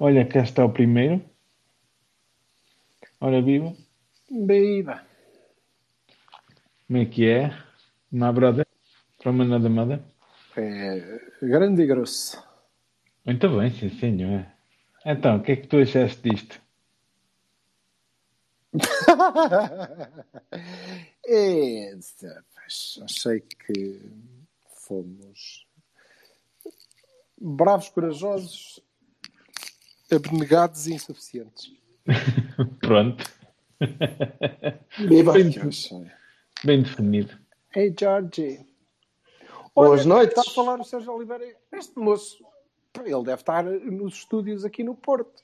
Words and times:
Olha, 0.00 0.24
cá 0.24 0.42
está 0.42 0.64
o 0.64 0.72
primeiro. 0.72 1.20
Ora, 3.20 3.42
viva. 3.42 3.74
Viva. 4.30 5.04
Como 6.86 7.00
é 7.00 7.04
que 7.04 7.28
é? 7.28 7.48
My 8.12 8.32
brother? 8.32 8.64
From 9.20 9.40
another 9.40 9.68
mother? 9.68 10.00
É 10.56 11.20
grande 11.42 11.82
e 11.82 11.86
grosso. 11.86 12.40
Muito 13.26 13.48
bem, 13.48 13.70
sim, 13.70 13.90
senhor. 13.90 14.46
Então, 15.04 15.38
o 15.38 15.42
que 15.42 15.50
é 15.52 15.56
que 15.56 15.66
tu 15.66 15.78
achaste 15.78 16.30
disto? 16.30 16.60
é, 21.26 21.94
achei 23.02 23.40
que 23.40 24.00
fomos 24.86 25.66
bravos, 27.40 27.88
corajosos, 27.88 28.80
abnegados 30.14 30.86
e 30.86 30.94
insuficientes. 30.94 31.72
Pronto. 32.80 33.24
Viva. 34.98 35.32
Bem, 35.32 35.54
achei. 35.68 36.06
bem 36.64 36.82
definido. 36.82 37.36
Hey, 37.74 37.94
Georgie. 37.98 38.66
Boas 39.74 40.04
noites. 40.04 40.36
Está 40.36 40.50
a 40.50 40.54
falar 40.54 40.80
o 40.80 40.84
Sérgio 40.84 41.12
Oliveira. 41.12 41.44
Este 41.72 41.98
moço, 41.98 42.44
ele 43.04 43.22
deve 43.24 43.40
estar 43.42 43.62
nos 43.64 44.14
estúdios 44.14 44.64
aqui 44.64 44.82
no 44.82 44.94
Porto. 44.96 45.42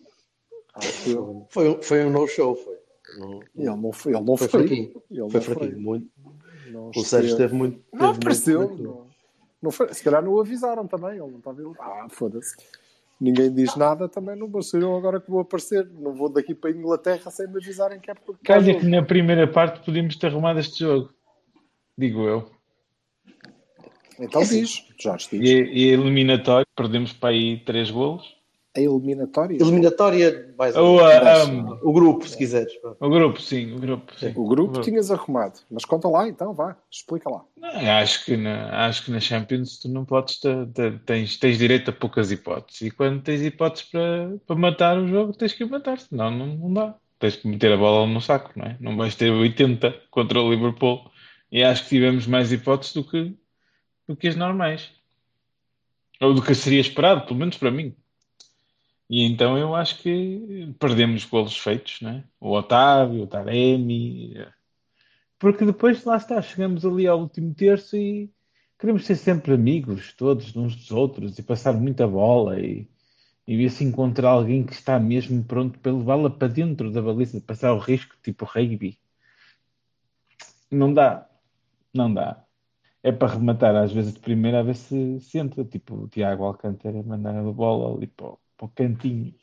Foi, 1.51 1.69
um- 1.69 1.81
foi 1.83 2.05
um 2.05 2.11
no-show, 2.11 2.57
foi. 2.57 2.75
Não- 3.19 3.41
Ele 3.55 3.77
não 3.81 3.93
foi. 3.93 4.13
Ele 4.13 4.25
não 4.25 4.37
Foi 4.37 4.49
foi. 4.49 4.61
fraquinho. 4.67 5.03
Ele 5.11 5.31
Foi 5.31 5.41
fraquinho. 5.41 5.81
Muito. 5.81 6.11
Não 6.71 6.91
O 6.91 7.05
Sérgio 7.05 7.31
esteve- 7.31 7.55
muito. 7.55 7.85
Não 7.93 8.11
apareceu. 8.11 8.61
muito- 8.61 8.83
muito- 8.83 8.89
Não, 8.99 9.07
não 9.63 9.71
foi. 9.71 9.95
Se 9.95 10.03
calhar 10.03 10.25
não 10.25 10.33
o 10.33 10.41
avisaram 10.41 10.89
também. 10.89 11.11
Ele 11.11 11.31
não 11.31 11.39
está 11.39 11.51
a 11.51 11.53
ver. 11.53 11.67
Ah, 11.79 12.07
foda-se. 12.11 12.57
Ninguém 13.21 13.53
diz 13.55 13.77
nada, 13.77 14.09
também 14.09 14.37
não 14.37 14.49
vou 14.49 14.63
ser 14.63 14.83
eu 14.83 14.97
agora 14.97 15.21
que 15.21 15.31
vou 15.31 15.41
aparecer. 15.41 15.89
Não 15.99 16.13
vou 16.13 16.29
daqui 16.29 16.55
para 16.55 16.71
a 16.71 16.73
Inglaterra 16.73 17.31
sem 17.31 17.47
me 17.49 17.57
avisarem 17.59 18.01
que 18.01 18.11
é 18.11 18.15
porque. 18.15 18.45
Calha 18.45 18.79
que 18.79 18.87
na 18.87 19.03
primeira 19.03 19.47
parte 19.47 19.85
podíamos 19.85 20.17
ter 20.17 20.27
arrumado 20.27 20.59
este 20.59 20.81
jogo. 20.81 21.11
Digo 21.97 22.27
eu. 22.27 22.51
Então 24.19 24.43
diz, 24.43 24.85
Jorge, 25.01 25.29
E, 25.33 25.39
diz. 25.39 25.49
e 25.73 25.85
eliminatório, 25.89 26.67
perdemos 26.77 27.13
para 27.13 27.31
aí 27.31 27.59
três 27.65 27.91
golos. 27.91 28.37
A 28.77 28.81
eliminatória. 28.81 29.57
Eliminatória, 29.61 30.53
mais 30.59 30.75
Ou 30.75 30.99
um. 31.01 31.79
o 31.81 31.93
grupo, 31.93 32.27
se 32.27 32.37
quiseres. 32.37 32.73
O 32.99 33.09
grupo, 33.09 33.41
sim, 33.41 33.73
o 33.73 33.79
grupo. 33.79 34.13
Sim. 34.19 34.33
O 34.35 34.49
grupo 34.49 34.81
tinhas 34.81 35.13
arrumado. 35.13 35.61
Mas 35.71 35.85
conta 35.85 36.09
lá 36.09 36.27
então, 36.29 36.53
vá. 36.53 36.77
Explica 36.91 37.31
lá. 37.31 37.45
Não, 37.57 37.69
acho, 37.99 38.25
que 38.25 38.37
na, 38.37 38.87
acho 38.87 39.05
que 39.05 39.13
na 39.13 39.21
Champions 39.21 39.79
tu 39.79 39.89
não 39.89 40.05
podes 40.05 40.41
ter, 40.41 40.67
ter- 40.69 40.99
tens, 41.07 41.37
tens 41.39 41.57
direito 41.57 41.91
a 41.91 41.93
poucas 41.93 42.33
hipóteses. 42.33 42.81
E 42.83 42.91
quando 42.91 43.23
tens 43.23 43.43
hipóteses 43.43 43.89
para, 43.89 44.37
para 44.45 44.57
matar 44.57 44.99
o 44.99 45.07
jogo, 45.07 45.33
tens 45.33 45.53
que 45.53 45.63
o 45.63 45.71
matar, 45.71 46.01
senão 46.01 46.33
não, 46.33 46.47
não 46.49 46.75
dá. 46.75 46.95
Tens 47.21 47.37
que 47.37 47.47
meter 47.47 47.73
a 47.73 47.77
bola 47.77 48.09
no 48.09 48.21
saco, 48.21 48.51
não 48.57 48.67
é? 48.67 48.77
Não 48.81 48.97
vais 48.97 49.15
ter 49.15 49.31
80 49.31 49.95
contra 50.11 50.41
o 50.43 50.51
Liverpool. 50.51 51.09
E 51.51 51.63
acho 51.63 51.85
que 51.85 51.91
tivemos 51.91 52.27
mais 52.27 52.51
hipóteses 52.53 52.93
do 52.93 53.05
que, 53.05 53.37
do 54.09 54.17
que 54.17 54.27
as 54.27 54.35
normais. 54.35 54.91
Ou 56.21 56.35
do 56.35 56.43
que 56.43 56.57
seria 56.57 56.81
esperado, 56.81 57.25
pelo 57.25 57.39
menos 57.39 57.57
para 57.57 57.71
mim. 57.71 57.95
E 59.09 59.23
então 59.25 59.59
eu 59.59 59.75
acho 59.75 59.99
que 60.03 60.75
perdemos 60.79 61.25
golos 61.25 61.57
feitos, 61.59 62.01
não 62.01 62.11
é? 62.11 62.25
O 62.41 62.53
Otávio, 62.53 63.23
o 63.25 63.27
Taremi, 63.27 64.35
porque 65.45 65.67
depois, 65.67 66.03
lá 66.05 66.17
está, 66.17 66.41
chegamos 66.41 66.87
ali 66.87 67.07
ao 67.07 67.21
último 67.21 67.55
terço 67.55 67.97
e 67.97 68.33
queremos 68.79 69.05
ser 69.05 69.17
sempre 69.17 69.53
amigos, 69.53 70.15
todos, 70.15 70.57
uns 70.57 70.75
dos 70.75 70.91
outros, 70.91 71.39
e 71.39 71.43
passar 71.43 71.75
muita 71.75 72.07
bola 72.09 72.59
e, 72.59 72.89
e 73.47 73.57
ver 73.57 73.71
se 73.71 73.85
encontrar 73.85 74.31
alguém 74.31 74.65
que 74.65 74.73
está 74.73 74.99
mesmo 74.99 75.45
pronto 75.45 75.79
para 75.81 75.93
levá-la 75.93 76.31
para 76.31 76.49
dentro 76.49 76.91
da 76.91 77.03
baliza, 77.03 77.41
passar 77.43 77.75
o 77.75 77.79
risco, 77.79 78.17
tipo 78.23 78.47
rugby. 78.47 78.99
Não 80.71 80.93
dá. 80.95 81.29
Não 81.93 82.13
dá. 82.13 82.43
É 83.03 83.13
para 83.13 83.35
rematar 83.35 83.77
às 83.77 83.93
vezes 83.93 84.15
de 84.15 84.21
primeira 84.21 84.61
a 84.61 84.63
ver 84.63 84.77
se, 84.77 85.21
entra, 85.39 85.65
tipo 85.65 85.95
o 85.95 86.09
Tiago 86.09 86.45
Alcântara 86.45 87.03
mandar 87.03 87.37
a 87.37 87.43
bola 87.53 87.95
ali 87.97 88.07
para, 88.07 88.35
para 88.57 88.67
o 88.67 88.69
cantinho. 88.69 89.35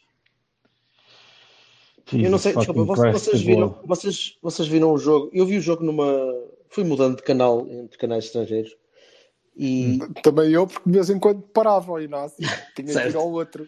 Eu 2.13 2.29
não 2.29 2.37
sei, 2.37 2.53
Jesus 2.53 2.67
desculpa, 2.67 3.11
vocês, 3.11 3.41
viram, 3.41 3.79
vocês, 3.85 4.37
vocês 4.41 4.67
viram 4.67 4.91
o 4.91 4.97
jogo? 4.97 5.29
Eu 5.33 5.45
vi 5.45 5.57
o 5.57 5.61
jogo 5.61 5.83
numa. 5.83 6.05
Fui 6.69 6.83
mudando 6.83 7.17
de 7.17 7.23
canal 7.23 7.67
entre 7.69 7.97
canais 7.97 8.25
estrangeiros 8.25 8.75
e 9.55 9.99
Também 10.23 10.51
eu, 10.51 10.65
porque 10.65 10.89
de 10.89 10.93
vez 10.93 11.09
em 11.09 11.19
quando 11.19 11.41
parava 11.41 11.91
o 11.91 11.99
Inácio. 11.99 12.37
Tinha 12.75 12.93
que 12.93 13.09
ir 13.09 13.15
ao 13.15 13.31
outro. 13.31 13.67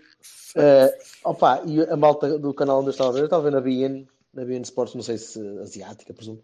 eh, 0.56 0.98
opa, 1.24 1.62
e 1.66 1.82
a 1.82 1.96
malta 1.96 2.40
do 2.40 2.54
canal 2.54 2.80
onde 2.80 2.88
eu 2.88 2.92
estava 2.92 3.10
a 3.10 3.14
ver, 3.14 3.20
eu 3.20 3.26
estava 3.26 3.48
a 3.48 3.52
ver 3.52 3.56
na 3.56 3.62
BN, 3.62 4.08
na 4.34 4.46
BN 4.46 4.62
Sports, 4.62 4.96
não 4.96 5.04
sei 5.04 5.18
se 5.18 5.40
asiática, 5.60 6.14
presumo, 6.14 6.44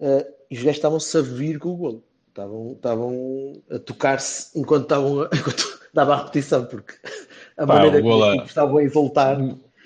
eh, 0.00 0.26
e 0.50 0.56
os 0.56 0.62
gajos 0.62 0.76
estavam-se 0.76 1.16
a 1.16 1.20
vir 1.20 1.58
com 1.58 1.70
o 1.70 1.76
golo. 1.76 2.04
Estavam, 2.28 2.72
estavam 2.72 3.62
a 3.70 3.78
tocar-se 3.78 4.58
enquanto 4.58 4.84
estavam 4.84 5.22
a, 5.22 5.30
enquanto 5.34 5.80
dava 5.92 6.14
a 6.14 6.16
repetição, 6.18 6.64
porque 6.64 6.94
a 7.60 7.66
Pá, 7.66 7.74
maneira 7.74 7.98
o 7.98 8.02
que 8.02 8.08
os 8.08 8.26
é- 8.26 8.32
tipos 8.32 8.48
estavam 8.48 8.76
a 8.78 8.82
exultar. 8.82 9.38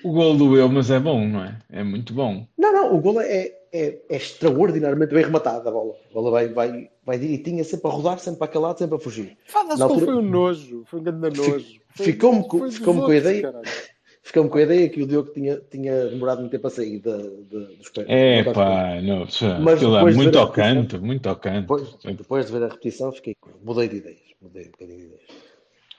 O 0.03 0.11
gol 0.11 0.37
doeu, 0.37 0.69
mas 0.69 0.89
é 0.91 0.99
bom, 0.99 1.27
não 1.27 1.43
é? 1.43 1.57
É 1.71 1.83
muito 1.83 2.13
bom. 2.13 2.45
Não, 2.57 2.71
não, 2.71 2.95
o 2.95 3.01
golo 3.01 3.19
é, 3.21 3.51
é, 3.73 3.97
é 4.09 4.15
extraordinariamente 4.15 5.13
bem 5.13 5.23
rematado 5.23 5.67
a 5.67 5.71
bola. 5.71 5.93
A 6.09 6.13
bola 6.13 6.31
vai, 6.31 6.47
vai, 6.49 6.89
vai 7.05 7.17
direitinha, 7.17 7.63
sempre 7.63 7.87
a 7.89 7.93
rodar, 7.93 8.19
sempre 8.19 8.39
para 8.39 8.45
aquele 8.45 8.63
lado, 8.63 8.77
sempre 8.77 8.95
a 8.95 8.99
fugir. 8.99 9.35
Não 9.53 9.87
altura- 9.87 10.05
foi 10.05 10.15
um 10.15 10.21
nojo. 10.21 10.83
Foi 10.85 10.99
um 10.99 11.03
grande 11.03 11.37
nojo. 11.37 11.65
Ficou-me 11.95 12.43
ficou-me 12.71 13.01
com 13.01 13.11
a 13.11 13.15
ideia. 13.15 13.41
caralho. 13.41 13.65
Ficou-me 14.25 14.49
com 14.49 14.57
a 14.57 14.61
ideia 14.63 14.89
que 14.89 15.03
o 15.03 15.07
Diogo 15.07 15.29
tinha, 15.31 15.61
tinha 15.69 16.07
demorado 16.07 16.39
muito 16.39 16.51
tempo 16.51 16.65
a 16.65 16.69
sair 16.71 16.97
da, 16.97 17.15
da, 17.15 17.59
dos 17.77 17.89
pés. 17.89 18.07
É 18.09 18.43
pá, 18.43 18.99
não, 18.99 19.19
Mas 19.19 19.75
aquilo 19.75 19.93
é 19.93 19.97
depois 19.99 20.15
de 20.15 20.21
muito 20.23 20.39
ao 20.39 20.51
canto, 20.51 20.99
muito 20.99 21.29
ao 21.29 21.35
canto. 21.35 21.61
Depois, 21.61 21.95
depois 22.17 22.45
de 22.47 22.51
ver 22.51 22.63
a 22.63 22.67
repetição, 22.69 23.11
fiquei, 23.11 23.35
mudei 23.63 23.87
de 23.87 23.97
ideias. 23.97 24.17
Mudei 24.41 24.63
um 24.63 24.71
bocadinho 24.71 24.97
de 24.97 25.05
ideias. 25.05 25.21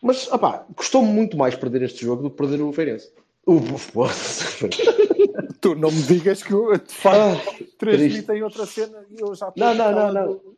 Mas, 0.03 0.31
opá, 0.31 0.67
custou-me 0.77 1.09
muito 1.09 1.37
mais 1.37 1.55
perder 1.55 1.83
este 1.83 2.05
jogo 2.05 2.23
do 2.23 2.31
que 2.31 2.37
perder 2.37 2.61
o 2.61 2.73
Feirense. 2.73 3.11
O, 3.47 3.61
Tu 5.61 5.75
não 5.75 5.91
me 5.91 6.03
digas 6.03 6.43
que 6.43 6.53
eu, 6.53 6.77
de 6.79 6.93
facto, 6.93 7.19
Ah, 7.19 7.67
transmitem 7.79 8.43
outra 8.43 8.67
cena 8.67 9.05
e 9.11 9.21
eu 9.21 9.35
já 9.35 9.49
estou 9.49 9.65
Não, 9.65 9.75
não, 9.75 10.13
não, 10.13 10.27
do- 10.27 10.57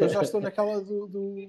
eu 0.00 0.08
já 0.08 0.22
estou 0.22 0.40
naquela 0.40 0.80
do. 0.80 1.06
do... 1.06 1.48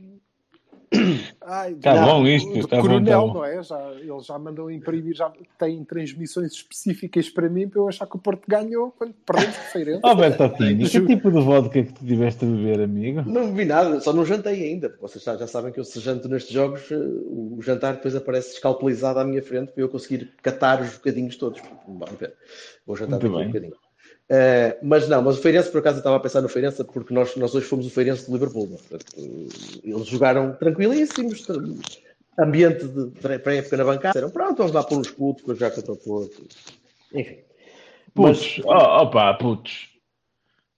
Ai, 1.41 1.75
Tá 1.75 2.05
bom 2.05 2.21
do- 2.23 2.29
isto, 2.29 2.53
do 2.53 2.67
tá 2.67 2.77
bom, 2.77 2.81
coronel, 2.83 3.21
tá 3.21 3.27
bom. 3.27 3.33
não 3.33 3.45
é? 3.45 3.61
Já, 3.61 3.91
ele 3.91 4.19
já 4.21 4.39
mandou 4.39 4.71
imprimir, 4.71 5.13
já 5.15 5.31
tem 5.59 5.83
transmissões 5.83 6.53
específicas 6.53 7.29
para 7.29 7.49
mim 7.49 7.67
para 7.67 7.81
eu 7.81 7.87
achar 7.89 8.05
que 8.07 8.15
o 8.15 8.19
Porto 8.19 8.43
ganhou 8.47 8.91
quando 8.97 9.13
perdemos 9.25 9.55
com 9.57 9.63
o 9.63 9.67
Feirense. 9.71 10.01
Bertolini, 10.15 10.89
que 10.89 11.05
tipo 11.05 11.29
de 11.31 11.41
vodka 11.41 11.83
que 11.83 11.91
tu 11.93 12.05
tiveste 12.05 12.45
a 12.45 12.47
beber, 12.47 12.81
amigo? 12.81 13.21
Não 13.29 13.53
vi 13.53 13.65
nada, 13.65 13.99
só 13.99 14.13
não 14.13 14.25
jantei 14.25 14.63
ainda. 14.63 14.95
Vocês 15.01 15.23
já, 15.23 15.35
já 15.35 15.45
sabem 15.47 15.73
que 15.73 15.79
eu 15.79 15.83
se 15.83 15.99
janto 15.99 16.29
nestes 16.29 16.53
jogos, 16.53 16.89
eh, 16.91 16.95
o 16.95 17.57
jantar 17.61 17.95
depois 17.95 18.15
aparece 18.15 18.53
escalpelizado 18.53 19.19
à 19.19 19.25
minha 19.25 19.43
frente 19.43 19.71
para 19.73 19.83
eu 19.83 19.89
conseguir 19.89 20.31
catar 20.41 20.81
os 20.81 20.93
bocadinhos 20.93 21.35
todos. 21.35 21.59
A 21.59 22.13
pena. 22.13 22.33
Vou 22.85 22.95
jantar 22.95 23.19
Muito 23.19 23.23
daqui 23.23 23.35
um 23.35 23.37
bem. 23.39 23.47
bocadinho. 23.47 23.86
Eh, 24.29 24.77
mas 24.83 25.07
não, 25.07 25.21
mas 25.21 25.37
o 25.37 25.41
Feirense, 25.41 25.71
por 25.71 25.79
acaso, 25.79 25.97
eu 25.97 25.99
estava 25.99 26.17
a 26.17 26.19
pensar 26.19 26.41
no 26.41 26.49
Feirense 26.49 26.83
porque 26.83 27.13
nós, 27.13 27.35
nós 27.37 27.55
hoje 27.55 27.65
fomos 27.65 27.85
o 27.87 27.89
Feirense 27.89 28.25
de 28.25 28.31
Liverpool. 28.33 28.69
é? 28.73 28.77
Portanto, 28.89 29.13
Eles 29.83 30.07
jogaram 30.07 30.53
tranquilíssimos, 30.53 31.41
tra- 31.43 31.55
ambiente 32.39 32.85
de 32.87 33.07
pré- 33.21 33.39
pré-época 33.39 33.77
na 33.77 33.83
bancada. 33.85 34.09
Disseram, 34.09 34.29
pronto, 34.29 34.57
vamos 34.57 34.71
lá 34.73 34.83
pôr 34.83 34.97
um 34.97 35.01
escudo 35.01 35.41
para 35.43 35.53
jogar 35.53 35.71
contra 35.71 35.91
o 35.93 35.97
Porto. 35.97 36.43
Enfim. 37.13 37.37
Putos, 38.13 38.61
ó 38.65 39.01
ó 39.01 39.05
pá, 39.05 39.33
putos. 39.35 39.89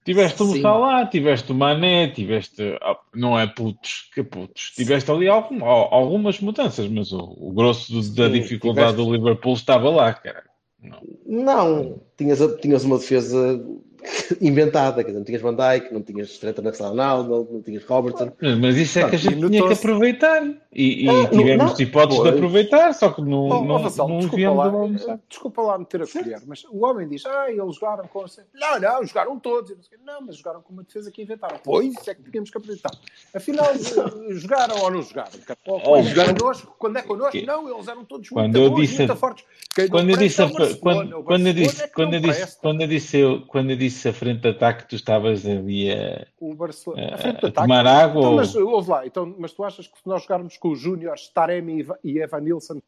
Tiveste 0.06 0.44
Sim. 0.44 0.62
Salah, 0.62 1.06
tiveste 1.08 1.52
o 1.52 1.56
Mané, 1.56 2.08
tiveste. 2.10 2.78
Não 3.14 3.38
é 3.40 3.46
putos, 3.48 4.10
que 4.14 4.24
putos. 4.24 4.72
Tiveste 4.76 5.10
ali 5.12 5.28
algum- 5.28 5.64
algumas 5.64 6.40
mudanças, 6.40 6.88
mas 6.88 7.12
o, 7.12 7.20
o 7.40 7.52
grosso 7.52 7.92
do- 7.92 8.16
da 8.16 8.28
dificuldade 8.28 8.90
tiveste. 8.94 9.10
do 9.10 9.16
Liverpool 9.16 9.54
estava 9.54 9.90
lá, 9.90 10.14
cara. 10.14 10.44
Não. 10.82 11.02
Não, 11.26 12.02
tinhas, 12.18 12.40
tinhas 12.62 12.84
uma 12.84 12.98
defesa 12.98 13.64
inventada, 14.42 15.04
quer 15.04 15.10
dizer, 15.10 15.18
não 15.20 15.26
tinhas 15.26 15.42
Van 15.42 15.56
Dijk, 15.56 15.94
não 15.94 16.02
tinhas 16.02 16.38
Trent 16.38 16.58
Alexander-Arnold, 16.60 17.52
não 17.54 17.62
tinhas 17.62 17.84
Robertson. 17.86 18.32
Mas 18.62 18.78
isso 18.78 19.00
é 19.00 19.10
que 19.10 19.16
a 19.16 19.20
gente 19.20 19.36
tinha 19.50 19.68
que 19.68 19.74
aproveitar. 19.74 20.44
E, 20.72 21.06
e 21.06 21.10
Ah, 21.10 21.14
não- 21.14 21.30
tivemos 21.30 21.72
não. 21.74 21.82
hipóteses 21.82 22.24
de 22.24 22.30
aproveitar, 22.30 22.94
só 22.94 23.10
que 23.10 23.22
não, 23.22 23.46
Oh, 23.50 23.64
não, 23.66 23.76
oh, 23.76 23.80
Vassal, 23.80 24.08
não 24.08 24.20
desculpa, 24.20 24.50
lá, 24.52 25.20
desculpa 25.28 25.62
lá 25.64 25.78
meter 25.80 26.02
a 26.04 26.08
colher, 26.08 26.42
mas 26.46 26.64
o 26.70 26.86
homem 26.86 27.08
diz: 27.08 27.26
Ah, 27.26 27.50
eles 27.52 27.76
jogaram 27.76 28.08
com. 28.08 28.24
Não, 28.54 28.80
não, 28.80 29.04
jogaram 29.06 29.40
todos. 29.40 29.72
Não, 30.06 30.14
não, 30.20 30.28
mas 30.28 30.38
jogaram 30.38 30.62
com 30.62 30.72
uma 30.74 30.84
defesa 30.84 31.12
que 31.12 31.22
inventaram. 31.24 31.58
Pois, 31.64 31.88
isso 31.94 32.10
é 32.10 32.14
que 32.16 32.22
tínhamos 32.30 32.50
que 32.52 32.58
acreditar. 32.58 32.92
Afinal, 33.34 33.66
jogaram 34.30 34.78
ou 34.84 34.92
não 34.92 35.02
jogaram? 35.02 35.30
Ou 35.66 35.80
quando, 35.82 35.98
é 36.00 36.10
jogaram- 36.10 36.36
connosco, 36.36 36.76
quando 36.78 36.98
é 36.98 37.02
connosco, 37.02 37.32
Que- 37.32 37.46
não, 37.46 37.70
eles 37.76 37.88
eram 37.88 38.06
todos 38.06 38.30
Quando 38.30 38.44
muito 38.54 38.58
eu 38.58 38.70
bons, 38.70 38.82
disse 38.82 38.98
muito 39.00 39.16
fortes. 39.16 39.46
Não 39.78 39.88
Quando 39.90 40.10
eu 40.12 40.18
disse, 40.18 40.42
é 40.42 40.48
quando, 40.50 41.24
quando 41.24 41.48
eu 41.48 41.54
disse, 41.54 41.84
é 41.84 41.88
quando 41.88 42.10
não 42.12 42.18
eu 42.18 42.22
disse, 42.22 42.58
quando 42.62 42.82
eu 42.82 42.88
disse, 42.88 43.18
eu, 43.18 43.42
quando 43.48 43.70
eu 43.72 43.76
disse 43.78 43.89
a 44.08 44.14
frente 44.14 44.42
de 44.42 44.50
ataque, 44.50 44.88
tu 44.88 44.96
estavas 44.96 45.46
ali 45.46 45.92
a, 45.92 46.26
O 46.40 46.54
Barcelona. 46.54 47.10
a- 47.12 47.16
a 47.16 47.18
frente 47.18 47.40
de 47.40 47.46
a 47.46 47.50
ataque. 47.50 47.68
tomar 47.68 47.86
água. 47.88 48.20
Então, 48.20 48.32
ou- 48.32 48.36
mas 48.38 48.56
ouve 48.56 48.90
lá, 48.90 49.06
então, 49.06 49.36
mas 49.38 49.52
tu 49.54 49.64
achas 49.64 49.88
que 49.88 49.98
se 49.98 50.08
nós 50.08 50.22
jogarmos 50.24 50.58
com 50.58 50.70
os 50.72 50.80
Júniores, 50.80 51.28
Taremi 51.30 51.78
e 51.78 51.82
Eva- 51.82 52.00
e 52.04 52.20
Evan 52.20 52.40
Nilsson 52.42 52.82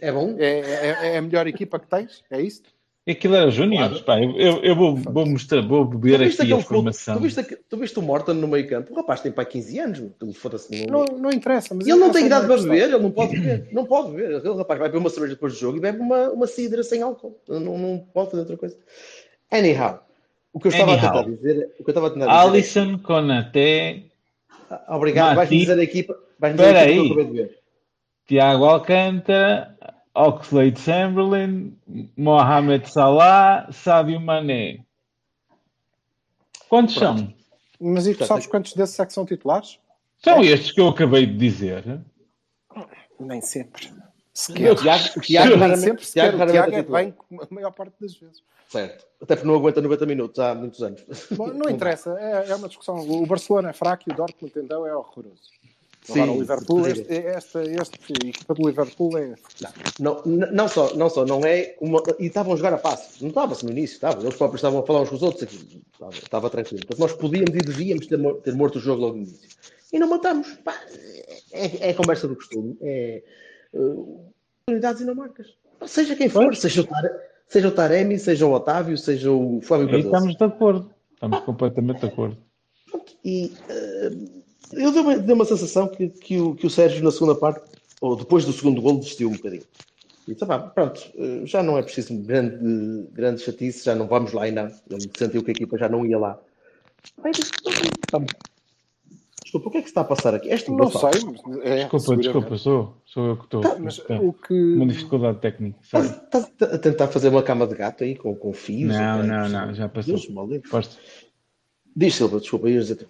É 0.00 0.12
bom? 0.12 0.34
é, 0.38 0.60
é- 0.60 1.14
é 1.14 1.18
a 1.18 1.22
melhor 1.22 1.46
equipa 1.46 1.78
que 1.78 1.86
tens? 1.88 2.22
É 2.30 2.40
isso? 2.40 2.62
Aquilo 3.08 3.36
era 3.36 3.48
Júnior. 3.52 4.02
Pá, 4.02 4.20
eu, 4.20 4.32
eu, 4.32 4.64
eu 4.64 4.74
vou, 4.74 4.96
vou 4.96 5.24
mostrar, 5.24 5.62
vou 5.64 5.84
beber 5.84 6.20
aqui 6.22 6.52
a 6.52 6.58
formação. 6.60 7.14
tu, 7.16 7.22
viste, 7.22 7.40
tu 7.70 7.76
viste 7.76 7.96
o 8.00 8.02
Morton 8.02 8.34
no 8.34 8.48
meio 8.48 8.68
campo? 8.68 8.92
O 8.92 8.96
rapaz 8.96 9.20
tem 9.20 9.30
para 9.30 9.44
15 9.44 9.78
anos, 9.78 10.02
foda-se. 10.34 10.86
Não, 10.86 11.04
não 11.04 11.30
interessa. 11.30 11.72
Mas 11.72 11.86
ele 11.86 12.00
não 12.00 12.10
tem 12.10 12.24
interessa 12.26 12.44
idade 12.44 12.46
para 12.48 12.56
beber, 12.74 12.88
ele 12.94 12.98
não 13.00 13.12
pode 13.12 13.38
beber. 13.38 13.68
Não 13.72 13.84
pode 13.86 14.10
beber. 14.10 14.34
Aquele 14.38 14.56
rapaz 14.56 14.80
vai 14.80 14.88
beber 14.88 14.98
uma 14.98 15.08
cerveja 15.08 15.34
depois 15.34 15.52
do 15.52 15.58
jogo 15.60 15.76
e 15.78 15.80
bebe 15.80 16.00
uma, 16.00 16.30
uma 16.30 16.48
cidra 16.48 16.82
sem 16.82 17.00
álcool. 17.00 17.40
Não, 17.48 17.60
não 17.78 17.98
pode 18.12 18.30
fazer 18.32 18.40
outra 18.42 18.56
coisa. 18.56 18.76
Anyhow, 19.52 20.00
o 20.56 20.60
que 20.60 20.68
eu 20.68 20.70
estava 20.72 20.92
Anyhow. 20.92 21.08
a 21.08 21.12
tentar 21.24 21.30
dizer, 21.30 21.74
o 21.78 21.84
que 21.84 21.90
eu 21.90 21.92
estava 21.92 22.06
a 22.06 22.10
tentar 22.10 22.26
dizer. 22.26 22.38
Alisson, 22.38 22.98
Konaté, 22.98 24.02
Ah, 24.70 24.96
Obrigado, 24.96 25.36
vais 25.36 25.48
Matip. 25.50 25.60
dizer 25.60 25.78
a 25.78 25.82
equipa. 25.82 26.18
Vais 26.38 26.56
dizer 26.56 26.66
a 26.66 26.70
Espera 26.70 26.90
equipa 26.90 27.02
que 27.02 27.10
eu 27.10 27.16
aí. 27.18 27.22
acabei 27.22 27.24
de 27.26 27.48
ver. 27.50 27.58
Tiago 28.26 28.64
Alcântara, 28.64 29.76
Oxlade 30.14 30.80
Chamberlain, 30.80 31.76
Mohamed 32.16 32.90
Salah, 32.90 33.68
Sádio 33.70 34.18
Mané. 34.20 34.80
Quantos 36.68 36.94
são? 36.94 37.32
Mas 37.78 38.06
e 38.06 38.14
tu 38.14 38.24
sabes 38.24 38.46
quantos 38.46 38.72
desses 38.72 38.98
é 38.98 39.04
que 39.06 39.12
são 39.12 39.24
titulares? 39.26 39.78
São 40.18 40.42
estes 40.42 40.72
que 40.72 40.80
eu 40.80 40.88
acabei 40.88 41.26
de 41.26 41.36
dizer. 41.36 42.00
Nem 43.20 43.40
sempre. 43.42 43.92
O 44.36 44.38
Sequer. 44.38 44.74
Tiago, 44.76 45.04
o 45.16 45.20
Tiago 45.22 45.48
Nem 45.48 45.58
raramente, 45.58 45.80
sempre 45.88 46.04
sequer. 46.04 46.32
Tiago 46.36 46.42
O 46.44 46.52
Tiago 46.52 46.74
é 46.74 46.82
bem 46.82 47.14
a 47.40 47.54
maior 47.54 47.70
parte 47.72 47.94
das 47.98 48.14
vezes. 48.14 48.42
Certo. 48.68 49.06
Até 49.22 49.34
porque 49.34 49.48
não 49.48 49.54
aguenta 49.54 49.80
90 49.80 50.04
minutos 50.06 50.38
há 50.38 50.54
muitos 50.54 50.82
anos. 50.82 51.02
Bom, 51.30 51.46
não 51.48 51.70
interessa, 51.70 52.14
é, 52.20 52.50
é 52.50 52.54
uma 52.54 52.68
discussão. 52.68 52.96
O 52.98 53.24
Barcelona 53.24 53.70
é 53.70 53.72
fraco 53.72 54.04
e 54.08 54.12
o 54.12 54.16
Dortmund 54.16 54.52
então 54.58 54.86
é 54.86 54.94
horroroso. 54.94 55.56
Sim, 56.02 56.20
Agora 56.20 56.32
o 56.32 56.40
Liverpool, 56.40 56.86
este, 56.86 57.16
esta, 57.16 57.62
equipa 58.28 58.54
do 58.54 58.68
Liverpool 58.68 59.18
é. 59.18 59.34
Não, 59.98 60.22
n- 60.24 60.52
não, 60.52 60.68
só, 60.68 60.94
não 60.94 61.08
só, 61.10 61.24
não 61.24 61.40
é 61.44 61.74
uma. 61.80 62.00
E 62.20 62.26
estavam 62.26 62.52
a 62.52 62.56
jogar 62.56 62.74
a 62.74 62.78
passe. 62.78 63.20
Não 63.22 63.30
estava-se 63.30 63.64
no 63.64 63.72
início, 63.72 63.94
estava. 63.94 64.20
Eles 64.20 64.36
próprios 64.36 64.60
estavam 64.60 64.80
a 64.80 64.86
falar 64.86 65.00
uns 65.00 65.08
com 65.08 65.16
os 65.16 65.22
outros. 65.22 65.42
Aqui. 65.44 65.82
Estava, 65.92 66.12
estava 66.12 66.50
tranquilo. 66.50 66.86
Portanto, 66.86 67.00
nós 67.00 67.12
podíamos 67.12 67.50
e 67.54 67.58
devíamos 67.58 68.06
ter, 68.06 68.18
ter 68.42 68.54
morto 68.54 68.76
o 68.76 68.80
jogo 68.80 69.00
logo 69.02 69.16
no 69.16 69.22
início. 69.22 69.48
E 69.92 69.98
não 69.98 70.08
matamos. 70.08 70.46
Pá, 70.64 70.78
é, 71.52 71.88
é 71.88 71.90
a 71.90 71.94
conversa 71.94 72.28
do 72.28 72.36
costume. 72.36 72.76
É 72.82 73.22
uh, 73.74 74.32
unidades 74.68 75.00
e 75.02 75.04
não 75.04 75.14
marcas. 75.14 75.46
Seja 75.86 76.16
quem 76.16 76.28
for, 76.28 76.54
seja 76.56 76.80
o, 76.80 76.84
Tare, 76.84 77.10
seja 77.46 77.68
o 77.68 77.70
Taremi, 77.70 78.18
seja 78.18 78.46
o 78.46 78.52
Otávio, 78.52 78.96
seja 78.96 79.30
o 79.30 79.60
Aí 79.62 79.68
Cardoso. 79.68 79.98
estamos 79.98 80.36
de 80.36 80.44
acordo. 80.44 80.90
Estamos 81.14 81.40
completamente 81.40 82.00
de 82.00 82.06
acordo. 82.06 82.36
E 83.24 83.52
eh, 83.68 84.12
eu 84.72 84.92
dei 84.92 85.02
uma, 85.02 85.18
dei 85.18 85.34
uma 85.34 85.44
sensação 85.44 85.88
que, 85.88 86.08
que, 86.08 86.38
o, 86.38 86.54
que 86.54 86.66
o 86.66 86.70
Sérgio, 86.70 87.02
na 87.02 87.10
segunda 87.10 87.34
parte, 87.34 87.60
ou 88.00 88.16
depois 88.16 88.44
do 88.44 88.52
segundo 88.52 88.80
gol, 88.80 88.98
desistiu 88.98 89.28
um 89.28 89.32
bocadinho. 89.32 89.64
E 90.26 90.32
disse, 90.32 90.46
"Pá, 90.46 90.58
pronto, 90.58 91.00
eh, 91.16 91.42
já 91.44 91.62
não 91.62 91.78
é 91.78 91.82
preciso 91.82 92.14
grande, 92.22 93.08
grande 93.12 93.42
chatice, 93.42 93.84
já 93.84 93.94
não 93.94 94.06
vamos 94.06 94.32
lá 94.32 94.44
ainda. 94.44 94.72
Ele 94.90 95.10
sentiu 95.16 95.42
que 95.42 95.50
a 95.50 95.52
equipa 95.52 95.78
já 95.78 95.88
não 95.88 96.04
ia 96.04 96.18
lá. 96.18 96.38
Aí 97.22 97.32
disse, 97.32 97.52
"Vamos." 98.10 98.32
Desculpa, 99.46 99.68
o 99.68 99.70
que 99.70 99.78
é 99.78 99.80
que 99.80 99.86
se 99.86 99.90
está 99.92 100.00
a 100.00 100.04
passar 100.04 100.34
aqui? 100.34 100.50
És 100.50 100.64
tu, 100.64 100.72
Não 100.74 100.90
sei, 100.90 101.08
é, 101.62 101.84
Desculpa, 101.86 102.16
desculpa, 102.16 102.58
sou, 102.58 102.96
sou 103.06 103.26
eu 103.28 103.36
que 103.36 103.44
estou. 103.44 103.60
Tá, 103.60 103.76
mas 103.78 103.96
Tá. 103.98 104.18
o 104.20 104.32
que. 104.32 104.52
Uma 104.52 104.88
dificuldade 104.88 105.38
técnica. 105.38 105.78
Estás, 105.80 106.50
a 106.62 106.78
tentar 106.78 107.06
fazer 107.06 107.28
uma 107.28 107.44
cama 107.44 107.64
de 107.64 107.76
gato 107.76 108.02
aí 108.02 108.16
com, 108.16 108.34
com 108.34 108.52
fios? 108.52 108.92
Não, 108.92 109.18
ou- 109.18 109.22
não, 109.24 109.48
não, 109.48 109.72
já 109.72 109.88
passou. 109.88 110.16
Deus. 110.48 110.98
Diz, 111.94 112.16
Silva, 112.16 112.40
desculpa, 112.40 112.68
ias 112.68 112.88
dizer. 112.88 113.06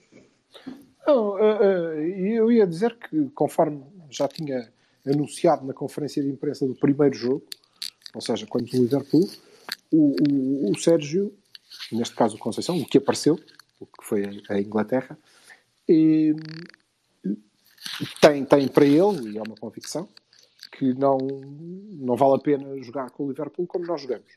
Não, 1.06 1.38
eh, 1.38 1.59
eh, 2.05 2.38
eu 2.38 2.53
ia 2.53 2.67
dizer 2.67 2.99
que, 2.99 3.31
conforme 3.35 3.83
já 4.11 4.29
tinha 4.29 4.69
anunciado 5.06 5.65
na 5.67 5.73
conferência 5.73 6.23
de 6.23 6.29
imprensa 6.29 6.67
do 6.67 6.75
primeiro 6.75 7.15
jogo, 7.15 7.44
ou 8.15 8.21
seja, 8.21 8.47
quando 8.47 8.65
o 8.75 8.77
Liverpool, 8.77 9.27
o, 9.91 10.15
o, 10.29 10.71
o 10.71 10.79
Sérgio, 10.79 11.33
neste 11.91 12.15
caso 12.15 12.37
o 12.37 12.38
Conceição, 12.38 12.77
o 12.79 12.85
que 12.85 12.99
apareceu, 12.99 13.41
o 13.81 13.87
que 13.87 14.05
foi 14.05 14.25
a 14.50 14.61
Inglaterra, 14.61 15.17
e, 15.88 16.35
tem, 18.21 18.44
tem 18.44 18.69
para 18.69 18.85
ele, 18.85 19.33
e 19.33 19.38
é 19.38 19.43
uma 19.43 19.56
convicção, 19.56 20.09
que 20.73 20.93
não, 20.94 21.19
não 21.19 22.17
vale 22.17 22.35
a 22.35 22.38
pena 22.38 22.83
jogar 22.83 23.11
com 23.11 23.25
o 23.25 23.29
Liverpool 23.29 23.67
como 23.67 23.87
nós 23.87 24.00
jogamos. 24.00 24.31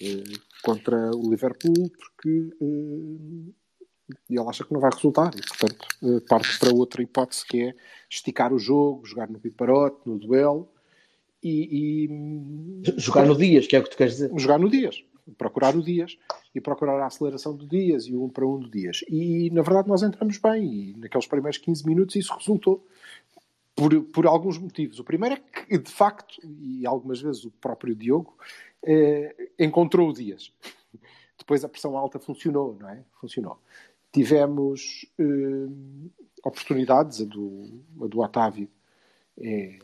Eh, 0.00 0.22
contra 0.62 1.10
o 1.10 1.30
Liverpool, 1.30 1.90
porque 1.90 2.50
eh, 2.60 4.14
ele 4.30 4.48
acha 4.48 4.64
que 4.64 4.72
não 4.72 4.80
vai 4.80 4.90
resultar 4.92 5.30
e 5.34 5.40
portanto 5.40 5.88
eh, 6.02 6.20
parte 6.28 6.58
para 6.58 6.74
outra 6.74 7.02
hipótese 7.02 7.44
que 7.44 7.62
é 7.62 7.74
esticar 8.08 8.52
o 8.52 8.58
jogo, 8.58 9.04
jogar 9.04 9.28
no 9.28 9.40
piparote, 9.40 10.00
no 10.06 10.18
duelo 10.18 10.68
e, 11.42 12.08
e, 12.84 13.00
Jogar 13.00 13.26
no 13.26 13.36
Dias, 13.36 13.66
que 13.66 13.76
é 13.76 13.78
o 13.78 13.84
que 13.84 13.90
tu 13.90 13.96
queres 13.96 14.14
dizer. 14.14 14.30
jogar 14.36 14.58
no 14.58 14.68
Dias, 14.68 15.04
procurar 15.36 15.76
o 15.76 15.82
Dias 15.82 16.16
e 16.54 16.60
procurar 16.60 17.00
a 17.00 17.06
aceleração 17.06 17.54
do 17.54 17.66
Dias 17.66 18.06
e 18.06 18.14
o 18.14 18.24
um 18.24 18.28
para 18.28 18.46
um 18.46 18.58
do 18.58 18.70
Dias 18.70 19.04
e 19.08 19.50
na 19.50 19.62
verdade 19.62 19.88
nós 19.88 20.02
entramos 20.02 20.38
bem 20.38 20.64
e 20.64 20.96
naqueles 20.96 21.26
primeiros 21.26 21.58
15 21.58 21.86
minutos 21.86 22.16
isso 22.16 22.34
resultou 22.34 22.84
por, 23.74 24.02
por 24.04 24.26
alguns 24.26 24.58
motivos. 24.58 24.98
O 24.98 25.04
primeiro 25.04 25.36
é 25.36 25.38
que, 25.38 25.78
de 25.78 25.90
facto, 25.90 26.36
e 26.44 26.84
algumas 26.84 27.20
vezes 27.20 27.44
o 27.44 27.50
próprio 27.52 27.94
Diogo 27.94 28.36
eh, 28.84 29.52
encontrou 29.56 30.10
o 30.10 30.12
Dias. 30.12 30.52
Depois 31.38 31.64
a 31.64 31.68
pressão 31.68 31.96
alta 31.96 32.18
funcionou, 32.18 32.76
não 32.80 32.88
é? 32.88 33.04
Funcionou. 33.20 33.56
Tivemos 34.12 35.06
eh, 35.16 35.68
oportunidades, 36.44 37.20
a 37.20 37.24
do, 37.24 37.84
a 38.02 38.06
do 38.08 38.20
Otávio 38.20 38.68
é. 39.40 39.78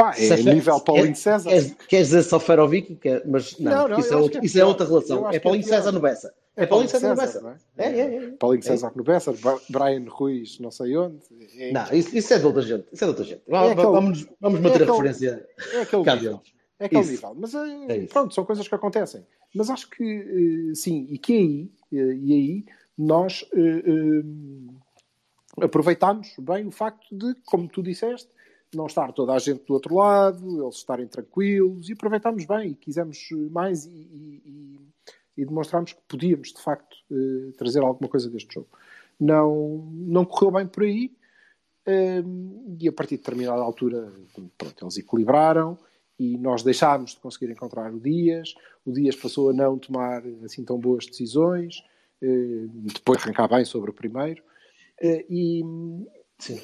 Pá, 0.00 0.10
é 0.10 0.14
Sefer- 0.14 0.54
nível 0.54 0.80
Paulinho 0.80 1.16
César. 1.16 1.50
Queres, 1.50 1.74
queres 1.88 2.06
dizer 2.08 2.22
Soferovic? 2.22 2.96
Que 2.96 3.08
é- 3.08 3.22
mas 3.26 3.58
não, 3.58 3.72
Não, 3.72 3.88
não, 3.88 3.98
isso, 3.98 4.12
é, 4.12 4.16
outro- 4.16 4.40
é 4.40 4.44
isso 4.44 4.58
é 4.60 4.64
outra 4.64 4.86
relação. 4.86 5.30
É 5.30 5.36
é 5.36 5.40
Paulinho. 5.40 5.64
César 5.64 5.92
no 5.92 6.00
Bessa. 6.00 6.32
É, 6.56 6.64
É 6.64 6.66
Paulinho 6.66 6.88
Paulinho 6.88 6.90
César 6.90 7.08
no 7.14 7.16
César, 7.20 7.40
Bessa. 7.40 7.58
não 7.76 7.84
é? 7.84 7.88
É, 7.88 8.00
é, 8.00 8.14
é. 8.24 8.30
Paulinho 8.32 8.60
É 8.60 8.62
César 8.62 8.92
no 8.94 9.02
Bessa, 9.04 9.34
Brian 9.68 10.04
Ruiz, 10.08 10.58
não 10.60 10.70
sei 10.70 10.96
onde. 10.96 11.18
É, 11.56 11.72
Não, 11.72 11.84
isso, 11.92 12.16
isso 12.16 12.34
é 12.34 12.38
de 12.38 12.46
outra 12.46 12.62
gente. 12.62 12.86
Isso 12.92 13.04
é 13.04 13.06
de 13.06 13.10
outra 13.10 13.24
gente. 13.24 13.42
Vamos, 13.48 13.70
aquele- 13.72 13.86
vamos, 13.86 14.26
vamos 14.40 14.60
manter 14.60 14.68
é 14.82 14.84
a 14.84 14.84
aquele- 14.92 15.08
referência. 15.08 15.46
é 15.74 15.80
aquele 15.82 16.02
nível. 16.14 16.42
É 16.80 16.84
aquele 16.86 17.00
Isso. 17.02 17.10
nível. 17.10 17.34
Mas 17.36 17.54
eh, 17.54 17.86
É 17.88 18.06
pronto, 18.06 18.34
são 18.34 18.44
coisas 18.44 18.66
que 18.68 18.74
acontecem. 18.74 19.26
Mas 19.54 19.68
acho 19.70 19.90
que 19.90 20.04
eh, 20.04 20.74
sim, 20.74 21.06
e 21.10 21.18
que 21.18 21.32
aí, 21.32 21.70
eh, 21.92 22.14
e 22.22 22.32
aí 22.32 22.64
nós 22.96 23.44
aproveitámos 25.60 26.28
bem 26.38 26.66
o 26.66 26.70
facto 26.70 27.06
de, 27.16 27.34
como 27.46 27.68
tu 27.68 27.82
disseste, 27.82 28.28
não 28.74 28.86
estar 28.86 29.12
toda 29.12 29.32
a 29.32 29.38
gente 29.38 29.64
do 29.64 29.74
outro 29.74 29.94
lado, 29.94 30.62
eles 30.62 30.76
estarem 30.76 31.06
tranquilos, 31.06 31.88
e 31.88 31.92
aproveitámos 31.92 32.44
bem 32.44 32.70
e 32.70 32.74
quisemos 32.74 33.28
mais 33.50 33.86
e, 33.86 33.90
e, 33.90 34.78
e, 35.36 35.44
demonstramos 35.44 35.92
que 35.92 36.00
podíamos, 36.06 36.52
de 36.52 36.60
facto, 36.60 36.96
eh, 37.10 37.52
trazer 37.56 37.80
alguma 37.80 38.08
coisa 38.08 38.28
deste 38.28 38.54
jogo. 38.54 38.68
Não, 39.18 39.88
não 39.92 40.24
correu 40.24 40.52
bem 40.52 40.66
por 40.66 40.82
aí, 40.82 41.12
eh, 41.86 42.22
e 42.78 42.88
a 42.88 42.92
partir 42.92 43.16
de 43.16 43.22
determinada 43.22 43.62
altura, 43.62 44.12
pronto, 44.58 44.84
eles 44.84 44.98
equilibraram 44.98 45.78
e 46.18 46.36
nós 46.36 46.62
deixámos 46.62 47.12
de 47.12 47.20
conseguir 47.20 47.50
encontrar 47.50 47.92
o 47.94 47.98
Dias. 47.98 48.54
O 48.84 48.92
Dias 48.92 49.16
passou 49.16 49.50
a 49.50 49.52
não 49.54 49.78
tomar 49.78 50.22
assim 50.44 50.64
tão 50.64 50.78
boas 50.78 51.06
decisões, 51.06 51.82
eh, 52.20 52.66
depois 52.70 53.22
arrancar 53.22 53.48
bem 53.48 53.64
sobre 53.64 53.90
o 53.90 53.94
primeiro, 53.94 54.42
eh, 55.00 55.24
e, 55.30 55.62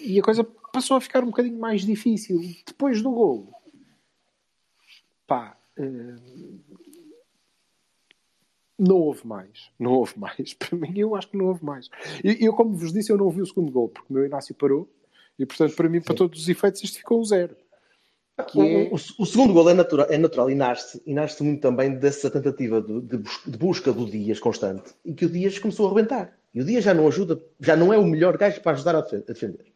e 0.02 0.20
a 0.20 0.22
coisa 0.22 0.46
passou 0.74 0.96
a 0.96 1.00
ficar 1.00 1.22
um 1.22 1.26
bocadinho 1.26 1.58
mais 1.58 1.82
difícil. 1.82 2.40
Depois 2.66 3.00
do 3.00 3.10
gol, 3.12 3.48
pá, 5.26 5.56
eh, 5.78 6.16
não 8.78 8.96
houve 8.96 9.26
mais. 9.26 9.70
Não 9.78 9.92
houve 9.92 10.18
mais. 10.18 10.52
Para 10.58 10.76
mim, 10.76 10.92
eu 10.98 11.14
acho 11.14 11.28
que 11.28 11.36
não 11.36 11.46
houve 11.46 11.64
mais. 11.64 11.88
E 12.22 12.44
eu, 12.44 12.52
como 12.52 12.74
vos 12.76 12.92
disse, 12.92 13.10
eu 13.12 13.16
não 13.16 13.26
ouvi 13.26 13.40
o 13.40 13.46
segundo 13.46 13.70
gol, 13.70 13.88
porque 13.88 14.08
o 14.10 14.14
meu 14.14 14.26
Inácio 14.26 14.54
parou, 14.54 14.88
e 15.38 15.46
portanto, 15.46 15.74
para 15.76 15.88
mim, 15.88 16.00
para 16.00 16.14
todos 16.14 16.40
os 16.42 16.48
efeitos, 16.48 16.82
isto 16.82 16.98
ficou 16.98 17.20
um 17.20 17.24
zero. 17.24 17.56
que 18.48 18.60
é... 18.60 18.88
O, 18.90 18.94
o- 18.94 19.22
o 19.22 19.26
segundo 19.26 19.52
gol 19.52 19.70
é 19.70 19.74
natural, 19.74 20.06
é 20.10 20.18
natural 20.18 20.50
e 20.50 20.54
nasce, 20.56 21.00
e 21.06 21.14
nasce 21.14 21.42
muito 21.42 21.60
também 21.60 21.94
dessa 21.96 22.28
tentativa 22.30 22.80
de, 22.82 23.00
de 23.00 23.16
bus- 23.18 23.42
de 23.46 23.56
busca 23.58 23.92
do 23.92 24.06
Dias 24.06 24.40
constante 24.40 24.92
e 25.04 25.14
que 25.14 25.24
o 25.26 25.28
Dias 25.30 25.58
começou 25.58 25.86
a 25.86 25.92
arrebentar. 25.92 26.36
E 26.52 26.60
o 26.60 26.64
Dias 26.64 26.84
já 26.84 26.94
não 26.94 27.06
ajuda, 27.08 27.40
já 27.60 27.74
não 27.76 27.92
é 27.92 27.98
o 27.98 28.04
melhor 28.04 28.36
gajo 28.36 28.60
para 28.60 28.72
ajudar 28.72 28.94
a 28.96 29.00
defender. 29.00 29.72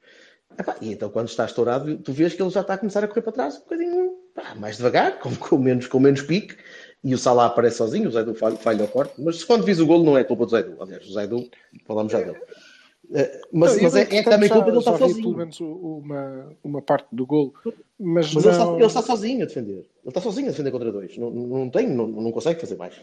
Epá, 0.58 0.76
e 0.80 0.92
então 0.92 1.08
quando 1.10 1.28
está 1.28 1.44
estourado, 1.44 1.96
tu 1.98 2.12
vês 2.12 2.34
que 2.34 2.42
ele 2.42 2.50
já 2.50 2.62
está 2.62 2.74
a 2.74 2.78
começar 2.78 3.04
a 3.04 3.08
correr 3.08 3.22
para 3.22 3.32
trás 3.32 3.56
um 3.56 3.60
bocadinho 3.60 4.12
pá, 4.34 4.54
mais 4.56 4.76
devagar, 4.76 5.18
com, 5.20 5.34
com 5.36 5.56
menos, 5.58 5.86
com 5.86 6.00
menos 6.00 6.22
pique, 6.22 6.56
e 7.04 7.14
o 7.14 7.18
Salah 7.18 7.46
aparece 7.46 7.76
sozinho, 7.76 8.08
o 8.08 8.10
Zaidu 8.12 8.34
falha, 8.34 8.56
falha 8.56 8.82
ao 8.82 8.88
corte, 8.88 9.14
mas 9.22 9.44
quando 9.44 9.64
vis 9.64 9.78
o 9.78 9.86
golo 9.86 10.04
não 10.04 10.18
é 10.18 10.24
culpa 10.24 10.44
do 10.46 10.50
Zaidu. 10.50 10.76
Aliás, 10.82 11.06
o 11.06 11.12
Zaidu, 11.12 11.48
falamos 11.86 12.10
já 12.12 12.20
dele. 12.20 12.36
Eh, 13.14 13.40
Mas, 13.52 13.76
Não, 13.76 13.82
mas 13.84 13.94
é, 13.96 14.16
é 14.16 14.22
também 14.22 14.48
culpa 14.50 14.64
dele 14.66 14.78
estar 14.80 14.92
vi 14.92 14.98
pelo 14.98 15.08
sozinho. 15.10 15.36
menos 15.36 15.60
o- 15.60 15.98
uma, 16.04 16.52
uma 16.62 16.82
parte 16.82 17.06
do 17.12 17.24
golo, 17.24 17.54
mas, 17.98 18.34
Mas 18.34 18.44
ele 18.44 18.52
está, 18.52 18.64
não... 18.66 18.76
ele 18.76 18.84
está 18.86 19.00
sozinho 19.00 19.42
a 19.44 19.46
defender. 19.46 19.78
Ele 19.78 19.86
está 20.08 20.20
sozinho 20.20 20.48
a 20.48 20.50
defender 20.50 20.70
contra 20.72 20.92
dois. 20.92 21.16
Não, 21.16 21.30
não, 21.30 21.70
tem, 21.70 21.88
não, 21.88 22.06
não 22.08 22.30
consegue 22.32 22.60
fazer 22.60 22.76
mais. 22.76 22.94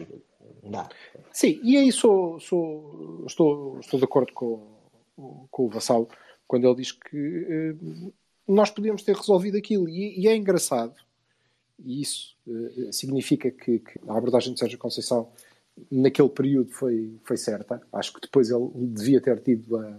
Não 0.62 0.70
dá. 0.72 0.88
Sim, 1.32 1.60
e 1.64 1.78
aí 1.78 1.92
sou, 1.92 2.40
sou- 2.40 3.24
estou, 3.26 3.80
estou 3.80 3.98
de 4.00 4.06
acordo 4.06 4.32
com, 4.34 4.68
com 5.50 5.66
o 5.66 5.70
Vassalo 5.70 6.08
quando 6.48 6.68
ele 6.68 6.76
diz 6.76 6.92
que 6.92 7.48
eh, 7.50 7.76
nós 8.48 8.70
podíamos 8.70 9.04
ter 9.04 9.16
resolvido 9.16 9.58
aquilo. 9.58 9.90
E, 9.90 10.20
e 10.20 10.28
é 10.28 10.36
engraçado, 10.36 10.96
e 11.84 12.02
isso 12.02 12.36
eh, 12.48 12.92
significa 12.92 13.52
que, 13.52 13.80
que 13.80 14.00
a 14.08 14.18
abordagem 14.18 14.54
de 14.54 14.60
Sérgio 14.60 14.78
Conceição 14.78 15.32
naquele 15.92 16.30
período 16.30 16.72
foi, 16.72 17.20
foi 17.24 17.38
certa. 17.38 17.82
Acho 17.92 18.14
que 18.14 18.22
depois 18.22 18.50
ele 18.50 18.70
devia 18.74 19.20
ter 19.20 19.40
tido 19.42 19.78
a, 19.78 19.98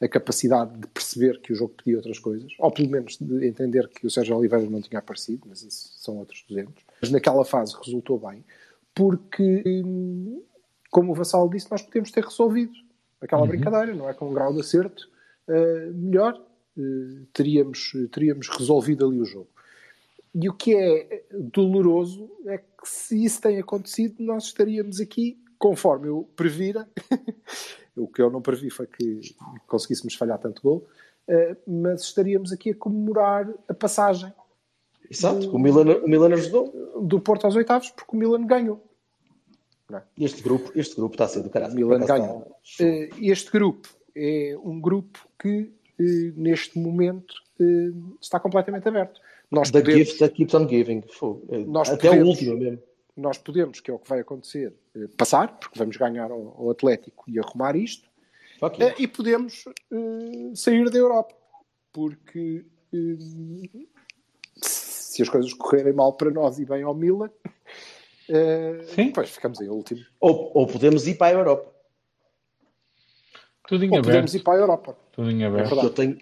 a 0.00 0.08
capacidade 0.08 0.78
de 0.78 0.86
perceber 0.88 1.40
que 1.40 1.52
o 1.52 1.56
jogo 1.56 1.74
pedia 1.74 1.96
outras 1.96 2.18
coisas, 2.18 2.52
ou 2.58 2.70
pelo 2.70 2.90
menos 2.90 3.16
de 3.18 3.46
entender 3.46 3.88
que 3.88 4.06
o 4.06 4.10
Sérgio 4.10 4.36
Oliveira 4.36 4.68
não 4.68 4.82
tinha 4.82 4.98
aparecido, 4.98 5.46
mas 5.48 5.62
isso 5.62 5.92
são 5.98 6.18
outros 6.18 6.44
200. 6.48 6.74
Mas 7.00 7.10
naquela 7.10 7.44
fase 7.44 7.74
resultou 7.82 8.18
bem, 8.18 8.44
porque, 8.94 9.62
hum, 9.66 10.42
como 10.90 11.12
o 11.12 11.14
Vassal 11.14 11.48
disse, 11.48 11.70
nós 11.70 11.82
podemos 11.82 12.10
ter 12.10 12.24
resolvido 12.24 12.72
aquela 13.20 13.46
brincadeira, 13.46 13.94
não 13.94 14.08
é? 14.08 14.14
Com 14.14 14.28
um 14.28 14.34
grau 14.34 14.52
de 14.52 14.60
acerto 14.60 15.08
melhor, 15.94 16.40
eh, 16.78 17.22
teríamos, 17.32 17.92
teríamos 18.12 18.48
resolvido 18.48 19.06
ali 19.06 19.20
o 19.20 19.24
jogo. 19.24 19.48
E 20.34 20.48
o 20.48 20.52
que 20.52 20.74
é 20.76 21.24
doloroso 21.32 22.30
é 22.46 22.58
que 22.58 22.64
se 22.84 23.24
isso 23.24 23.40
tem 23.40 23.58
acontecido, 23.58 24.22
nós 24.22 24.44
estaríamos 24.44 25.00
aqui, 25.00 25.38
conforme 25.58 26.08
eu 26.08 26.28
previra, 26.36 26.88
o 27.96 28.06
que 28.06 28.22
eu 28.22 28.30
não 28.30 28.40
previ 28.42 28.70
foi 28.70 28.86
que 28.86 29.20
conseguíssemos 29.66 30.14
falhar 30.14 30.38
tanto 30.38 30.62
gol, 30.62 30.86
eh, 31.26 31.56
mas 31.66 32.02
estaríamos 32.02 32.52
aqui 32.52 32.70
a 32.70 32.74
comemorar 32.76 33.48
a 33.68 33.74
passagem 33.74 34.32
Exato. 35.10 35.50
O 35.50 35.58
Milan, 35.58 35.96
o 36.04 36.06
Milan 36.08 36.34
ajudou. 36.34 36.70
do 37.02 37.18
Porto 37.18 37.46
aos 37.46 37.56
oitavos, 37.56 37.88
porque 37.92 38.14
o 38.14 38.18
Milan 38.18 38.46
ganhou. 38.46 38.84
Este 40.18 40.42
grupo, 40.42 40.70
este 40.74 40.96
grupo 40.96 41.14
está 41.14 41.24
a 41.24 41.28
ser 41.28 41.42
do 41.42 41.48
caralho. 41.48 41.72
O 41.72 41.76
Milan 41.76 42.04
ganhou. 42.04 42.54
está- 42.62 43.16
Este 43.18 43.50
grupo 43.50 43.88
é 44.18 44.56
um 44.58 44.80
grupo 44.80 45.18
que, 45.40 45.72
eh, 46.00 46.32
neste 46.36 46.78
momento, 46.78 47.34
eh, 47.60 47.92
está 48.20 48.38
completamente 48.40 48.86
aberto. 48.88 49.20
Nós 49.50 49.70
The 49.70 49.80
podemos, 49.80 50.00
gift 50.08 50.18
that 50.18 50.34
keeps 50.34 50.54
on 50.54 50.68
giving. 50.68 51.02
Nós 51.66 51.88
Até 51.88 52.08
o 52.08 52.10
podemos- 52.12 52.28
último 52.28 52.58
mesmo. 52.58 52.82
nós 53.16 53.38
podemos, 53.38 53.80
que 53.80 53.90
é 53.90 53.94
o 53.94 53.98
que 53.98 54.08
vai 54.08 54.20
acontecer, 54.20 54.74
eh, 54.94 55.06
passar, 55.16 55.58
porque 55.58 55.78
vamos 55.78 55.96
ganhar 55.96 56.30
ao, 56.30 56.54
ao 56.60 56.70
Atlético 56.70 57.24
e 57.28 57.38
arrumar 57.38 57.74
isto, 57.76 58.08
eh, 58.62 58.70
yeah. 58.78 58.96
e 58.98 59.06
podemos 59.08 59.64
eh, 59.66 60.50
sair 60.54 60.90
da 60.90 60.98
Europa, 60.98 61.34
porque 61.92 62.64
eh, 62.92 63.78
se 64.60 65.22
as 65.22 65.28
coisas 65.28 65.52
correrem 65.54 65.92
mal 65.92 66.12
para 66.12 66.30
nós 66.30 66.58
e 66.58 66.64
bem 66.64 66.82
ao 66.82 66.94
Milan, 66.94 67.30
eh, 68.28 68.80
Sim. 68.94 69.10
pois 69.12 69.30
ficamos 69.30 69.60
em 69.60 69.68
último. 69.68 70.00
Ou, 70.20 70.50
ou 70.54 70.66
podemos 70.66 71.06
ir 71.06 71.14
para 71.16 71.34
a 71.36 71.40
Europa. 71.40 71.72
Tudo 73.68 73.84
em 73.84 73.88
Ou 73.90 73.94
aberto. 73.98 74.06
podemos 74.06 74.34
ir 74.34 74.40
para 74.42 74.54
a 74.54 74.60
Europa. 74.60 74.96
Tudo 75.12 75.30
em 75.30 75.42
É 75.42 75.46
aberto. 75.46 75.68
Que 75.68 75.74
verdade. 75.74 75.86
eu 75.88 75.94
tenho. 75.94 76.18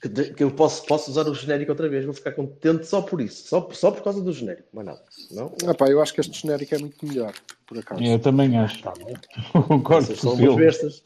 Que, 0.00 0.08
de- 0.08 0.32
que 0.34 0.44
eu 0.44 0.50
posso, 0.52 0.84
posso 0.86 1.10
usar 1.10 1.26
o 1.28 1.34
genérico 1.34 1.72
outra 1.72 1.88
vez, 1.88 2.04
vou 2.04 2.14
ficar 2.14 2.30
contente 2.30 2.86
só 2.86 3.02
por 3.02 3.20
isso, 3.20 3.48
só, 3.48 3.68
só 3.72 3.90
por 3.90 4.04
causa 4.04 4.22
do 4.22 4.32
genérico, 4.32 4.68
mas 4.72 4.84
nada. 4.86 5.02
Não? 5.32 5.52
Ah, 5.66 5.74
pá, 5.74 5.88
eu 5.88 6.00
acho 6.00 6.14
que 6.14 6.20
este 6.20 6.40
genérico 6.40 6.72
é 6.72 6.78
muito 6.78 7.04
melhor, 7.04 7.32
por 7.66 7.76
acaso. 7.78 8.00
Eu 8.04 8.18
também 8.20 8.56
acho. 8.56 8.80
Concordo 9.66 10.06
Vocês 10.06 10.20
são 10.20 10.34
umas 10.34 10.54
bestas, 10.56 11.02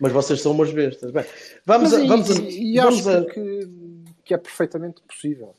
mas 0.00 0.10
vocês 0.12 0.40
são 0.40 0.50
umas 0.50 0.72
bestas. 0.72 1.12
Bem, 1.12 1.24
vamos 1.64 1.92
Mas 1.92 2.00
a. 2.00 2.04
e- 2.04 2.08
Vamos 2.08 2.30
a, 2.30 2.34
e, 2.42 2.74
e 2.74 2.76
vamos 2.80 3.06
acho 3.06 3.18
a- 3.18 3.24
que, 3.30 3.68
que 4.24 4.34
é 4.34 4.36
perfeitamente 4.38 5.00
possível. 5.02 5.54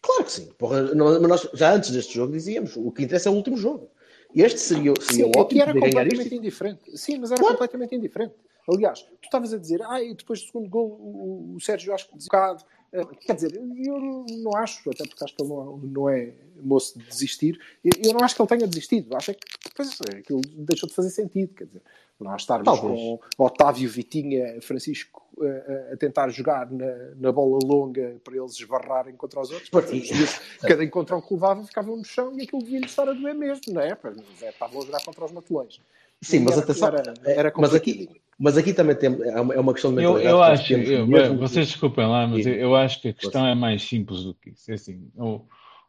Claro 0.00 0.24
que 0.24 0.32
sim. 0.32 0.48
Porra, 0.56 0.80
não- 0.94 1.20
mas 1.20 1.28
nós, 1.28 1.48
já 1.52 1.74
antes 1.74 1.90
deste 1.90 2.14
jogo 2.14 2.32
dizíamos, 2.32 2.76
o 2.76 2.90
que 2.90 3.02
interessa 3.04 3.28
é 3.28 3.32
o 3.32 3.34
último 3.34 3.58
jogo. 3.58 3.90
Este 4.34 4.58
seria, 4.58 4.94
seria 5.02 5.24
Sim, 5.26 5.32
ótimo 5.36 5.42
aqui 5.42 5.60
era 5.60 5.72
completamente 5.74 6.22
isto. 6.22 6.34
indiferente. 6.34 6.96
Sim, 6.98 7.18
mas 7.18 7.30
era 7.30 7.40
Claro. 7.40 7.56
completamente 7.56 7.94
indiferente. 7.94 8.34
Aliás, 8.68 9.02
tu 9.02 9.24
estavas 9.24 9.52
a 9.52 9.58
dizer, 9.58 9.80
ah, 9.82 10.02
e 10.02 10.14
depois 10.14 10.40
do 10.40 10.46
segundo 10.46 10.68
gol, 10.68 10.86
o, 11.00 11.54
o 11.56 11.60
Sérgio 11.60 11.92
acho 11.94 12.08
que 12.08 12.16
desocado. 12.16 12.64
Eh, 12.92 13.04
Quer 13.20 13.34
dizer, 13.34 13.54
eu 13.54 14.00
não- 14.00 14.26
não 14.42 14.56
acho, 14.56 14.88
até 14.90 15.04
porque 15.06 15.22
acho 15.24 15.34
que 15.36 15.42
ele 15.42 15.48
não, 15.50 15.76
não 15.78 16.08
é 16.08 16.32
moço 16.62 16.98
de 16.98 17.04
desistir, 17.06 17.58
eu, 17.84 18.12
não 18.12 18.20
acho 18.24 18.34
que 18.34 18.42
ele 18.42 18.48
tenha 18.48 18.66
desistido. 18.66 19.16
Acho 19.16 19.30
é 19.30 19.34
que 19.34 19.46
depois 19.64 19.98
aquilo 20.18 20.40
deixou 20.56 20.88
de 20.88 20.94
fazer 20.94 21.10
sentido. 21.10 21.54
Quer 21.54 21.64
dizer, 21.66 21.82
nós 22.18 22.42
estarmos 22.42 22.64
Talvez. 22.66 23.00
com 23.36 23.44
Otávio, 23.44 23.88
Vitinha, 23.88 24.60
Francisco 24.60 25.22
a, 25.40 25.94
a 25.94 25.96
tentar 25.96 26.28
jogar 26.30 26.70
na, 26.70 27.14
na 27.16 27.32
bola 27.32 27.58
longa 27.64 28.16
para 28.22 28.36
eles 28.36 28.52
esbarrarem 28.58 29.14
contra 29.16 29.40
os 29.40 29.50
outros. 29.50 29.70
Miúdos, 29.90 30.38
cada 30.60 30.84
encontrão 30.84 31.22
que 31.22 31.32
levava 31.32 31.64
ficavam 31.64 31.96
no 31.96 32.04
chão 32.04 32.36
e 32.38 32.42
aquilo 32.42 32.62
devia-lhes 32.62 32.90
estar 32.90 33.08
a 33.08 33.12
doer 33.14 33.34
mesmo, 33.34 33.62
não 33.72 33.80
é? 33.80 33.96
É, 34.42 34.48
Estavam 34.50 34.82
a 34.82 34.84
jogar 34.84 35.02
contra 35.04 35.24
os 35.24 35.32
matelões. 35.32 35.80
Sim, 36.20 36.40
mas 36.40 36.54
Era- 36.54 36.62
atenção. 36.64 36.88
era- 36.88 37.14
era 37.24 37.52
mas, 37.56 37.74
aqui. 37.74 38.10
Mas 38.40 38.56
aqui 38.56 38.72
também 38.72 38.96
tem, 38.96 39.10
é 39.10 39.40
uma, 39.40 39.54
é 39.54 39.72
questão 39.72 39.90
de 39.94 40.02
Eu, 40.02 40.18
mentalidade. 40.18 40.34
eu 40.34 40.42
que 40.42 40.50
nós 40.50 40.60
acho, 40.60 40.72
eu- 40.74 41.36
vocês 41.38 41.66
desculpem 41.68 42.06
lá, 42.06 42.26
mas 42.26 42.46
eu, 42.46 42.54
eu 42.54 42.76
acho 42.76 43.00
que 43.00 43.08
a 43.08 43.12
questão 43.12 43.46
é 43.46 43.54
mais 43.54 43.82
simples 43.82 44.24
do 44.24 44.34
que 44.34 44.50
isso. 44.50 44.70
É 44.70 44.74
assim, 44.74 45.10
o, 45.16 45.42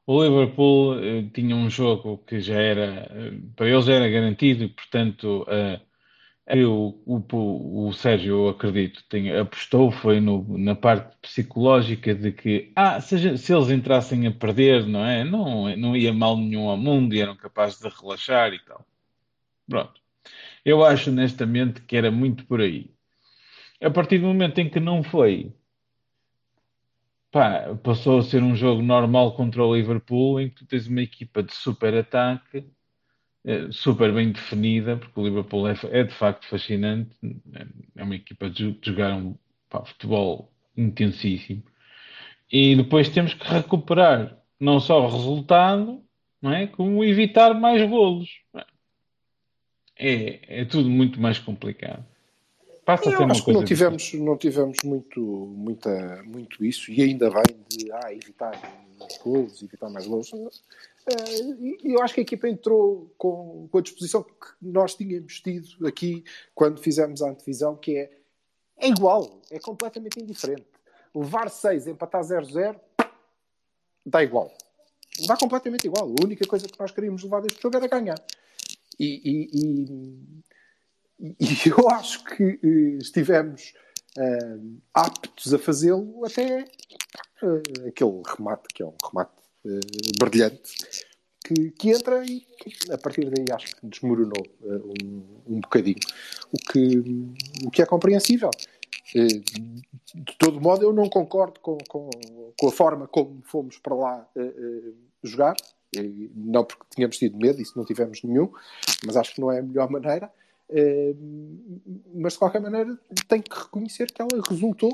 o 0.05 0.24
Liverpool 0.24 1.00
eh, 1.00 1.24
tinha 1.34 1.55
um 1.55 1.70
jogo 1.70 2.17
que 2.20 2.39
já 2.41 2.60
era, 2.60 3.08
eh, 3.10 3.31
para 3.55 3.70
eles 3.70 3.86
já 3.86 3.93
era 3.93 4.10
garantido 4.10 4.63
e, 4.65 4.67
portanto, 4.70 5.46
eh, 5.48 5.79
eu, 6.48 7.01
o, 7.05 7.88
o 7.88 7.93
Sérgio, 7.93 8.34
eu 8.46 8.50
acredito, 8.50 9.03
tem, 9.10 9.31
apostou 9.38 9.91
foi 9.91 10.20
no, 10.20 10.58
na 10.58 10.75
parte 10.75 11.15
psicológica 11.22 12.13
de 12.15 12.31
que, 12.31 12.72
ah, 12.75 13.00
se, 13.01 13.38
se 13.38 13.53
eles 13.53 13.70
entrassem 13.70 14.27
a 14.27 14.31
perder, 14.31 14.86
não 14.88 15.05
é? 15.05 15.24
Não, 15.24 15.75
não 15.77 15.96
ia 15.96 16.13
mal 16.13 16.38
nenhum 16.38 16.70
ao 16.70 16.77
mundo 16.77 17.13
e 17.15 17.22
eram 17.22 17.36
capazes 17.36 17.79
de 17.79 17.88
relaxar 17.89 18.53
e 18.53 18.60
tal. 18.60 18.86
Pronto. 19.70 20.00
Eu 20.65 20.84
acho 20.86 21.10
honestamente 21.10 21.82
que 21.82 21.96
era 21.96 22.12
muito 22.12 22.46
por 22.46 22.62
aí. 22.62 22.91
A 23.82 23.89
partir 23.89 24.20
do 24.20 24.27
momento 24.27 24.60
em 24.60 24.70
que 24.70 24.80
não 24.80 25.03
foi, 25.03 25.53
pá, 27.32 27.75
passou 27.84 28.20
a 28.20 28.24
ser 28.24 28.44
um 28.44 28.56
jogo 28.56 28.82
normal 28.82 29.36
contra 29.36 29.63
o 29.63 29.75
Liverpool, 29.75 30.39
em 30.39 30.50
que 30.50 30.56
tu 30.58 30.65
tens 30.68 30.88
uma 30.88 31.01
equipa 31.01 31.41
de 31.41 31.53
super 31.53 31.96
ataque, 31.96 32.65
eh, 33.46 33.72
super 33.72 34.13
bem 34.13 34.32
definida, 34.32 34.98
porque 34.98 35.20
o 35.20 35.24
Liverpool 35.24 35.68
é, 35.68 35.75
é 35.91 36.03
de 36.03 36.13
facto 36.13 36.48
fascinante, 36.48 37.15
é 37.96 38.03
uma 38.03 38.15
equipa 38.15 38.50
de, 38.50 38.74
de 38.74 38.91
jogar 38.91 39.15
um 39.15 39.36
pá, 39.70 39.84
futebol 39.86 40.51
intensíssimo. 40.77 41.63
E 42.51 42.75
depois 42.75 43.10
temos 43.10 43.34
que 43.34 43.48
recuperar 43.48 44.38
não 44.60 44.80
só 44.80 45.01
o 45.01 45.10
resultado, 45.10 46.03
não 46.41 46.53
é? 46.53 46.68
Como 46.68 47.03
evitar 47.03 47.53
mais 47.53 47.88
golos. 47.89 48.30
É 49.98 50.66
tudo 50.66 50.90
muito 50.90 51.20
mais 51.20 51.40
complicado. 51.40 52.06
Passa 52.86 53.10
a 53.10 53.14
Eu 53.14 53.20
uma 53.20 53.32
acho 53.32 53.46
que 53.46 53.54
não 53.54 53.64
tivemos, 53.64 54.14
não 54.14 54.38
tivemos 54.38 54.78
muito, 54.84 55.22
muita, 55.22 56.24
muito 56.24 56.66
isso, 56.66 56.92
e 56.92 57.02
ainda 57.02 57.30
bem 57.30 57.44
de 57.70 57.92
ah, 57.92 58.14
evitar 58.14 58.60
mais 59.00 59.18
gols, 59.20 59.62
evitar 59.62 59.90
mais 59.90 60.08
gols. 60.08 60.32
Eh, 61.08 61.78
e 61.84 61.94
eu 61.94 62.02
acho 62.02 62.14
que 62.14 62.22
a 62.22 62.24
equipa 62.24 62.50
entrou 62.50 63.14
com, 63.18 63.68
com 63.72 63.78
a 63.78 63.82
disposição 63.82 64.24
que 64.24 64.32
nós 64.62 64.96
tínhamos 64.96 65.40
tido 65.40 65.88
aqui 65.88 66.24
quando 66.56 66.80
fizemos 66.80 67.22
a 67.22 67.30
antevisão, 67.30 67.76
que 67.76 67.98
é, 67.98 68.12
é 68.78 68.88
igual, 68.88 69.42
é 69.52 69.60
completamente 69.60 70.20
indiferente. 70.20 70.66
Levar 71.14 71.50
6, 71.50 71.88
empatar 71.88 72.24
0-0, 72.24 72.80
dá 74.06 74.24
igual. 74.24 74.52
Dá 75.28 75.38
completamente 75.38 75.86
igual. 75.86 76.08
A 76.08 76.26
única 76.26 76.48
coisa 76.48 76.68
que 76.68 76.80
nós 76.80 76.92
queríamos 76.92 77.24
levar 77.24 77.42
deste 77.42 77.62
jogo 77.62 77.78
era 77.78 77.88
ganhar. 77.88 78.20
E, 79.00 79.22
e- 79.24 79.50
e- 79.54 81.34
e 81.40 81.46
eu 81.70 81.90
acho 81.90 82.24
que 82.26 82.60
eh, 82.64 82.98
estivemos 83.02 83.74
eh, 84.18 84.58
aptos 84.94 85.54
a 85.54 85.60
fazê-lo 85.60 86.26
até 86.26 86.60
eh, 87.44 87.88
aquele 87.88 88.22
remate, 88.26 88.68
que 88.74 88.84
é 88.84 88.86
um 88.86 88.96
remate 89.04 89.32
eh, 89.66 89.80
brilhante, 90.20 90.74
que, 91.46 91.72
que 91.72 91.90
entra 91.90 92.24
e 92.26 92.46
a 92.92 92.98
partir 92.98 93.30
daí 93.30 93.46
acho 93.54 93.76
que 93.76 93.86
desmoronou 93.88 94.46
eh, 94.64 95.04
um, 95.04 95.24
um 95.56 95.60
bocadinho. 95.62 96.00
O 96.52 96.58
que, 96.72 96.98
o 97.66 97.72
que 97.72 97.82
é 97.82 97.86
compreensível. 97.86 98.52
De 99.14 100.38
todo 100.38 100.62
modo, 100.62 100.84
eu 100.84 100.94
não 100.94 101.10
concordo 101.10 101.60
com, 101.60 101.78
com, 101.90 102.10
com 102.58 102.68
a 102.68 102.72
forma 102.72 103.08
como 103.08 103.42
fomos 103.46 103.78
para 103.78 103.94
lá 103.96 104.30
eh, 104.38 104.94
jogar. 105.24 105.56
Eh, 105.96 106.30
Não 106.36 106.64
porque 106.64 106.84
tínhamos 106.96 107.18
tido 107.18 107.38
medo, 107.38 107.62
isso 107.62 107.78
não 107.78 107.86
tivemos 107.86 108.24
nenhum, 108.24 108.52
mas 109.06 109.16
acho 109.18 109.36
que 109.36 109.42
não 109.42 109.52
é 109.52 109.60
a 109.60 109.64
melhor 109.64 109.90
maneira. 109.90 110.32
Eh, 110.70 111.14
Mas 112.14 112.34
de 112.34 112.40
qualquer 112.40 112.62
maneira, 112.62 112.98
tenho 113.28 113.44
que 113.44 113.58
reconhecer 113.60 114.12
que 114.12 114.22
ela 114.22 114.42
resultou 114.50 114.94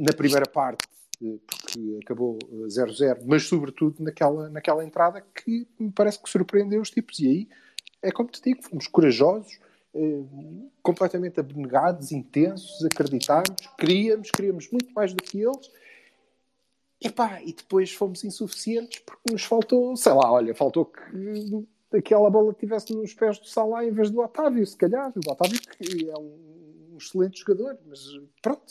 na 0.00 0.12
primeira 0.12 0.46
parte, 0.46 0.86
eh, 1.22 1.38
porque 1.46 1.98
acabou 2.02 2.38
eh, 2.42 2.68
0-0, 2.68 3.24
mas 3.26 3.44
sobretudo 3.44 4.02
naquela, 4.02 4.48
naquela 4.50 4.84
entrada 4.84 5.22
que 5.34 5.66
me 5.78 5.90
parece 5.92 6.22
que 6.22 6.28
surpreendeu 6.28 6.80
os 6.80 6.90
tipos. 6.90 7.18
E 7.20 7.28
aí 7.28 7.48
é 8.02 8.10
como 8.10 8.28
te 8.30 8.40
digo, 8.42 8.62
fomos 8.62 8.86
corajosos, 8.86 9.58
eh, 9.94 10.22
completamente 10.82 11.40
abnegados, 11.40 12.12
intensos, 12.12 12.84
acreditámos, 12.84 13.56
queríamos, 13.78 14.30
queríamos 14.30 14.70
muito 14.70 14.92
mais 14.94 15.12
do 15.12 15.22
que 15.22 15.40
eles. 15.40 15.70
Epá, 17.02 17.40
e 17.42 17.52
depois 17.52 17.92
fomos 17.92 18.24
insuficientes 18.24 19.00
porque 19.00 19.32
nos 19.32 19.44
faltou, 19.44 19.96
sei 19.96 20.12
lá, 20.12 20.32
olha, 20.32 20.54
faltou 20.54 20.86
que 20.86 21.96
aquela 21.96 22.30
bola 22.30 22.52
estivesse 22.52 22.92
nos 22.94 23.12
pés 23.14 23.38
do 23.38 23.46
Salah 23.46 23.84
em 23.84 23.90
vez 23.90 24.10
do 24.10 24.20
Otávio, 24.20 24.66
se 24.66 24.76
calhar. 24.76 25.12
O 25.14 25.30
Otávio 25.30 25.60
que 25.60 26.08
é 26.10 26.18
um 26.18 26.96
excelente 26.98 27.40
jogador, 27.40 27.76
mas 27.86 28.00
pronto, 28.40 28.62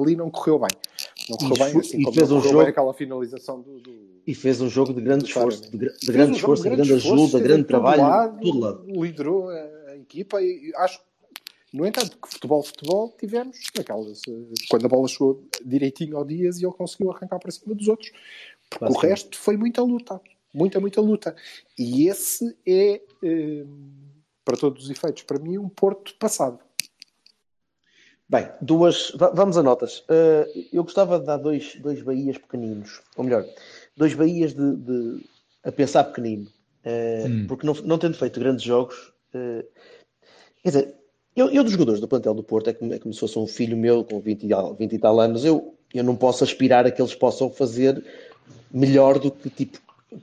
ali 0.00 0.14
não 0.14 0.30
correu 0.30 0.60
bem. 0.60 0.68
Não 1.28 1.36
correu 1.36 1.56
E 1.56 1.58
bem, 1.72 1.80
assim 1.80 2.00
e 2.00 2.04
como 2.04 2.14
fez 2.16 2.30
um 2.30 2.40
jogo- 2.40 2.60
aquela 2.60 2.94
finalização 2.94 3.60
do, 3.60 3.80
do, 3.80 4.22
E 4.24 4.34
fez 4.34 4.60
um 4.60 4.68
jogo 4.68 4.94
de 4.94 5.00
grande 5.00 5.24
esforço, 5.24 5.62
de, 5.62 5.78
de 5.78 6.12
grande 6.12 6.32
um 6.32 6.36
esforço, 6.36 6.62
de 6.62 6.70
grande 6.70 6.92
ajuda, 6.92 7.40
grande 7.40 7.64
trabalho, 7.64 8.02
lado, 8.02 8.40
todo 8.40 8.58
lado. 8.60 8.84
Liderou 8.86 9.48
a, 9.48 9.54
a 9.88 9.96
equipa 9.96 10.40
e 10.40 10.72
acho 10.76 11.00
no 11.72 11.86
entanto, 11.86 12.18
que 12.20 12.28
futebol, 12.28 12.62
futebol, 12.62 13.14
tivemos 13.18 13.56
naquelas, 13.76 14.20
eh, 14.28 14.52
quando 14.68 14.84
a 14.86 14.88
bola 14.88 15.08
chegou 15.08 15.44
direitinho 15.64 16.16
ao 16.16 16.24
Dias 16.24 16.58
e 16.60 16.64
ele 16.66 16.74
conseguiu 16.74 17.10
arrancar 17.10 17.38
para 17.38 17.50
cima 17.50 17.74
dos 17.74 17.88
outros. 17.88 18.10
Porque 18.68 18.84
o 18.84 18.88
Basicamente. 18.88 19.10
resto 19.10 19.38
foi 19.38 19.56
muita 19.56 19.82
luta. 19.82 20.20
Muita, 20.54 20.78
muita 20.80 21.00
luta. 21.00 21.34
E 21.78 22.08
esse 22.08 22.56
é, 22.66 23.00
eh, 23.22 23.64
para 24.44 24.56
todos 24.56 24.84
os 24.84 24.90
efeitos, 24.90 25.22
para 25.22 25.38
mim, 25.38 25.56
um 25.58 25.68
Porto 25.68 26.14
passado. 26.18 26.58
Bem, 28.28 28.48
duas. 28.60 29.10
va- 29.16 29.30
Vamos 29.30 29.56
a 29.58 29.62
notas. 29.62 29.98
Uh, 30.00 30.66
eu 30.72 30.82
gostava 30.84 31.18
de 31.20 31.26
dar 31.26 31.36
dois, 31.36 31.76
dois 31.76 32.00
Bahias 32.02 32.38
pequeninos, 32.38 33.02
ou 33.16 33.24
melhor, 33.24 33.44
dois 33.96 34.14
Bahias 34.14 34.54
de, 34.54 34.76
de- 34.76 35.26
a 35.64 35.72
pensar 35.72 36.04
pequenino, 36.04 36.50
Uh, 36.84 37.28
Hum. 37.28 37.46
porque 37.46 37.64
não, 37.64 37.74
não 37.84 37.96
tendo 37.96 38.16
feito 38.18 38.40
grandes 38.40 38.64
jogos. 38.64 39.12
uh, 39.34 39.62
quer 40.64 40.68
dizer, 40.68 40.96
eu, 41.34 41.50
eu 41.50 41.62
dos 41.62 41.72
jogadores 41.72 42.00
do 42.00 42.08
plantel 42.08 42.34
do 42.34 42.42
Porto 42.42 42.70
é 42.70 42.72
como, 42.72 42.92
é 42.92 42.98
como 42.98 43.12
se 43.12 43.20
fosse 43.20 43.38
um 43.38 43.46
filho 43.46 43.76
meu 43.76 44.04
com 44.04 44.20
20 44.20 44.46
e, 44.46 44.52
al- 44.52 44.74
20 44.74 44.92
e 44.94 44.98
tal 44.98 45.18
anos. 45.20 45.44
Eu, 45.44 45.74
eu 45.94 46.04
não 46.04 46.16
posso 46.16 46.44
aspirar 46.44 46.86
a 46.86 46.90
que 46.90 47.00
eles 47.00 47.14
possam 47.14 47.50
fazer 47.50 48.04
melhor 48.70 49.18
do 49.18 49.30
que 49.30 49.50
tipo 49.50 49.78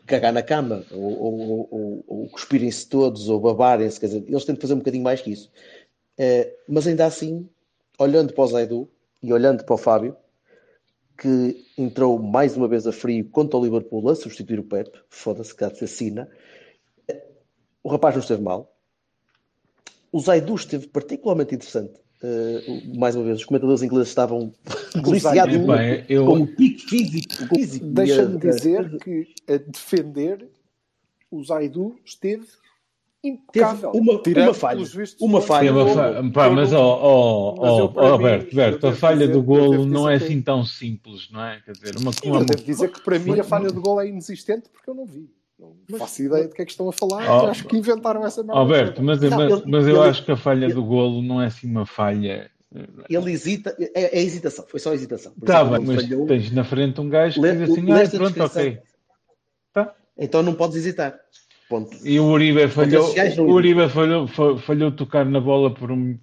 cagar 0.06 0.32
na 0.32 0.44
cama 0.44 0.86
ou, 0.92 1.20
ou, 1.20 1.68
ou, 1.72 2.06
ou, 2.08 2.30
cuspirem-se 2.30 2.88
todos 2.88 3.28
ou 3.28 3.40
babarem-se. 3.40 4.00
Quer 4.00 4.08
dizer, 4.08 4.24
eles 4.28 4.46
têm 4.46 4.56
de 4.56 4.62
fazer 4.62 4.74
um 4.76 4.80
bocadinho 4.80 5.04
mais 5.04 5.22
que 5.22 5.32
isso. 5.32 5.52
Uh, 6.20 6.52
mas 6.68 6.86
ainda 6.86 7.06
assim, 7.06 7.50
olhando 7.98 8.34
para 8.34 8.44
o 8.44 8.48
Zaidu 8.48 8.90
e 9.22 9.34
olhando 9.34 9.64
para 9.64 9.74
o 9.74 9.78
Fábio, 9.78 10.16
que 11.18 11.66
entrou 11.78 12.18
mais 12.20 12.56
uma 12.56 12.68
vez 12.68 12.88
a 12.88 12.92
frio 12.92 13.28
contra 13.30 13.58
o 13.58 13.64
Liverpool 13.64 14.10
a 14.10 14.16
substituir 14.16 14.60
o 14.60 14.64
Pep, 14.64 14.90
foda-se, 15.10 15.54
cá 15.54 15.70
de 15.70 15.84
assina, 15.84 16.30
o 17.84 17.90
rapaz 17.90 18.16
não 18.16 18.22
esteve 18.22 18.42
mal. 18.42 18.79
O 20.12 20.20
Zaidu 20.20 20.56
esteve 20.56 20.88
particularmente 20.88 21.56
interessante. 21.56 21.94
Uh, 22.22 22.98
mais 23.00 23.16
uma 23.16 23.24
vez, 23.24 23.38
os 23.40 23.46
comentadores 23.46 23.82
ingleses 23.82 24.10
estavam 24.10 24.52
deliciados 25.04 25.56
Epá, 25.56 25.84
eu- 26.10 26.26
com 26.26 26.40
o 26.42 26.48
pico 26.48 26.80
físico. 26.90 27.56
físico. 27.56 27.86
Deixa-me 27.86 28.34
E 28.34 28.36
a- 28.36 28.52
dizer 28.52 28.98
que 28.98 29.28
a 29.48 29.58
defender 29.58 30.50
o 31.32 31.42
Zaidu 31.44 31.96
esteve 32.04 32.46
impecável. 33.24 33.92
Teve 33.92 34.10
uma- 34.10 34.22
Tirando, 34.22 34.46
uma 34.48 34.54
falha. 34.54 34.86
Uma 35.22 35.42
falha. 35.42 35.68
Teve 35.68 35.80
a 35.80 35.84
golo, 35.84 35.96
fa- 35.96 36.24
que 36.24 36.32
pá, 36.32 36.48
eu 36.48 36.54
mas, 36.54 36.74
ó, 36.74 37.00
ó, 37.02 37.56
mas 37.62 37.70
eu, 37.80 37.86
Roberto, 37.86 38.04
eu 38.04 38.12
Roberto, 38.52 38.88
a 38.88 38.94
falha 38.94 39.18
dizer- 39.20 39.32
do 39.32 39.38
eu 39.40 39.44
golo 39.44 39.86
não 39.86 40.10
é 40.10 40.16
assim 40.16 40.42
tão 40.42 40.66
simples, 40.66 41.30
não 41.32 41.42
é? 41.44 41.62
Quer 41.64 41.72
dizer, 41.74 41.98
uma, 41.98 42.12
Eu 42.24 42.32
uma, 42.34 42.44
devo 42.46 42.64
dizer 42.64 42.92
que 42.92 43.02
para 43.02 43.20
mim 43.20 43.40
a 43.40 43.44
falha 43.44 43.70
do 43.72 43.82
gol 43.82 44.02
é 44.02 44.08
inexistente 44.08 44.70
porque 44.74 44.90
eu 44.90 44.96
não 44.96 45.06
vi. 45.06 45.30
Não 45.90 46.00
faço 46.00 46.24
ideia 46.24 46.48
de 46.48 46.54
que 46.54 46.62
é 46.62 46.66
que 46.66 46.72
estão 46.72 46.88
a 46.88 46.94
falar. 46.94 47.44
Oh, 47.44 47.48
acho 47.48 47.66
que 47.66 47.78
inventaram 47.78 48.26
essa 48.26 48.42
merda. 48.44 48.60
Alberto, 48.60 49.04
mas, 49.04 49.20
Não, 49.22 49.30
mas, 49.38 49.52
ele- 49.52 49.64
mas 49.66 49.88
eu 49.88 49.98
ele- 49.98 50.10
acho 50.10 50.24
que 50.24 50.32
a 50.32 50.38
falha 50.38 50.74
do 50.74 50.84
golo 50.84 51.22
não 51.22 51.42
é 51.42 51.48
assim 51.48 51.70
uma 51.70 51.86
falha. 51.86 52.50
Ele 53.10 53.32
hesita, 53.32 53.76
é, 53.96 54.20
é 54.20 54.22
hesitação, 54.22 54.64
foi 54.68 54.80
só 54.80 54.94
hesitação. 54.94 55.34
Tá 55.44 55.62
exemplo, 55.62 55.72
bem, 55.72 55.82
ele 55.88 55.96
mas 55.96 56.04
falhou, 56.06 56.28
tens 56.28 56.52
na 56.52 56.64
frente 56.64 57.02
um 57.02 57.10
gajo 57.10 57.36
que 57.42 57.48
Le- 57.48 57.56
diz 57.58 57.72
assim, 57.72 57.82
leste 57.92 58.14
ah, 58.16 58.18
a 58.18 58.20
pronto, 58.22 58.34
descrição. 58.36 58.62
ok. 58.62 58.80
Tá. 59.74 59.96
então 60.18 60.44
não 60.44 60.54
podes 60.54 60.78
hesitar. 60.78 61.20
Ponto. 61.68 61.96
E 62.04 62.20
o 62.20 62.26
Uribe 62.26 62.68
falhou, 62.68 63.14
o 63.40 63.52
Uribe 63.52 63.90
falhou, 63.90 64.28
fa- 64.28 64.58
falhou 64.58 64.92
tocar 64.92 65.26
na 65.26 65.40
bola 65.42 65.74
por 65.74 65.92
um, 65.92 66.18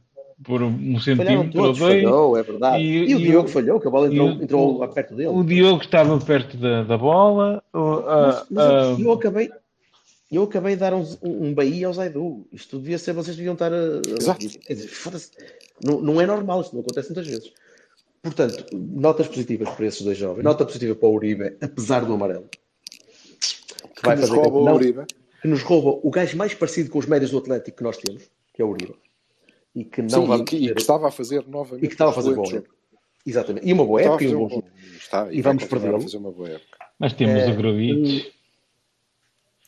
por 0.45 0.63
um 0.63 0.99
centímetro 1.01 1.61
ou 1.63 1.73
dois. 1.73 2.03
falhou, 2.03 2.37
é 2.37 2.43
verdade. 2.43 2.83
E- 2.83 3.11
E, 3.11 3.15
o 3.15 3.19
e 3.19 3.23
Diogo 3.23 3.49
o- 3.49 3.53
falhou, 3.53 3.81
que 3.81 3.89
a 3.89 3.91
bola 3.91 4.07
entrou, 4.09 4.29
o- 4.29 4.43
entrou 4.43 4.79
lá 4.79 4.89
perto 4.89 5.15
dele. 5.15 5.29
O 5.31 5.43
Diogo 5.43 5.83
estava 5.83 6.19
perto 6.21 6.57
da, 6.57 6.83
da 6.85 6.99
bola. 6.99 7.63
Mas, 7.73 8.45
mas 8.51 8.65
a- 8.67 8.97
eu, 9.01 9.13
acabei, 9.13 9.51
eu 10.31 10.43
acabei 10.43 10.75
de 10.75 10.81
dar 10.81 10.93
um, 10.95 11.05
um 11.23 11.55
Bahia 11.55 11.87
ao 11.87 11.93
Zaidu. 11.95 12.47
Isto 12.53 12.79
devia 12.79 12.99
ser, 12.99 13.13
vocês 13.15 13.37
deviam 13.37 13.55
estar 13.55 13.73
a. 13.73 14.01
Exato. 14.19 14.47
Não, 15.85 16.01
não 16.01 16.21
é 16.21 16.27
normal, 16.27 16.61
isto 16.61 16.75
não 16.75 16.83
acontece 16.83 17.09
muitas 17.09 17.27
vezes. 17.27 17.53
Portanto, 18.23 18.65
notas 18.75 19.29
positivas 19.29 19.69
para 19.71 19.87
esses 19.87 20.03
dois 20.03 20.19
jovens. 20.19 20.43
Nota 20.43 20.65
positiva 20.65 20.95
para 20.95 21.09
o 21.09 21.15
Uribe, 21.15 21.57
apesar 21.61 22.05
do 22.05 22.13
amarelo. 22.13 22.47
Que 23.95 24.03
Que 24.03 24.15
nos 24.17 24.29
com 24.31 24.37
rouba 24.37 24.59
o 24.73 24.75
Uribe. 24.75 25.03
que 25.41 25.49
nos 25.49 25.63
rouba 25.63 26.01
o 26.03 26.11
gajo 26.11 26.37
mais 26.37 26.53
parecido 26.55 26.91
com 26.91 26.99
os 26.99 27.07
médios 27.07 27.31
do 27.31 27.39
Atlético 27.39 27.77
que 27.79 27.83
nós 27.85 27.97
temos, 27.97 28.25
que 28.53 28.61
é 28.61 28.65
o 28.65 28.69
Uribe. 28.69 28.95
E 29.77 29.85
que 29.85 30.01
não 30.01 30.09
Sim, 30.09 30.23
e 30.25 30.27
vamos 30.27 30.51
que, 30.51 30.57
e 30.57 30.75
que 30.75 30.81
estava 30.81 31.09
a 31.09 31.11
fazer 31.11 31.47
novamente. 31.47 31.85
e 31.85 31.89
que 31.89 31.95
estava 31.95 32.11
a 32.11 32.13
um 32.13 32.15
fazer 32.17 32.35
bom. 32.35 32.45
jogo. 32.47 32.67
Exatamente. 33.27 33.69
E 33.69 33.73
uma 33.75 33.85
boa 33.85 34.01
época 34.01 34.25
e 34.25 34.29
um 34.35 34.39
bom 34.39 34.49
bom- 34.49 34.55
jogo. 34.55 34.69
está, 34.97 35.23
E 35.31 35.43
vai 35.43 35.53
vamos 35.53 35.65
perdê-lo. 35.65 35.97
a 35.97 36.01
fazer 36.01 36.17
uma 36.17 36.33
boa 36.33 36.49
época. 36.49 36.79
Mas 36.99 37.13
temos 37.13 37.43
É, 37.43 37.51
o 37.51 37.55
Gruitch. 37.57 38.33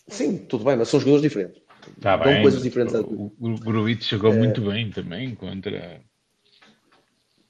Sim, 0.09 0.39
tudo 0.39 0.65
bem, 0.65 0.77
mas 0.77 0.89
são 0.89 0.99
jogadores 0.99 1.23
diferentes. 1.23 1.61
Tá 2.01 2.17
dão 2.17 2.33
bem. 2.33 2.41
coisas 2.43 2.63
diferentes 2.63 2.95
a- 2.95 3.01
O, 3.03 3.31
o 3.39 3.55
Gruitch 3.59 4.09
jogou 4.09 4.33
muito 4.33 4.63
bem 4.63 4.91
também 4.91 5.35
contra. 5.35 6.01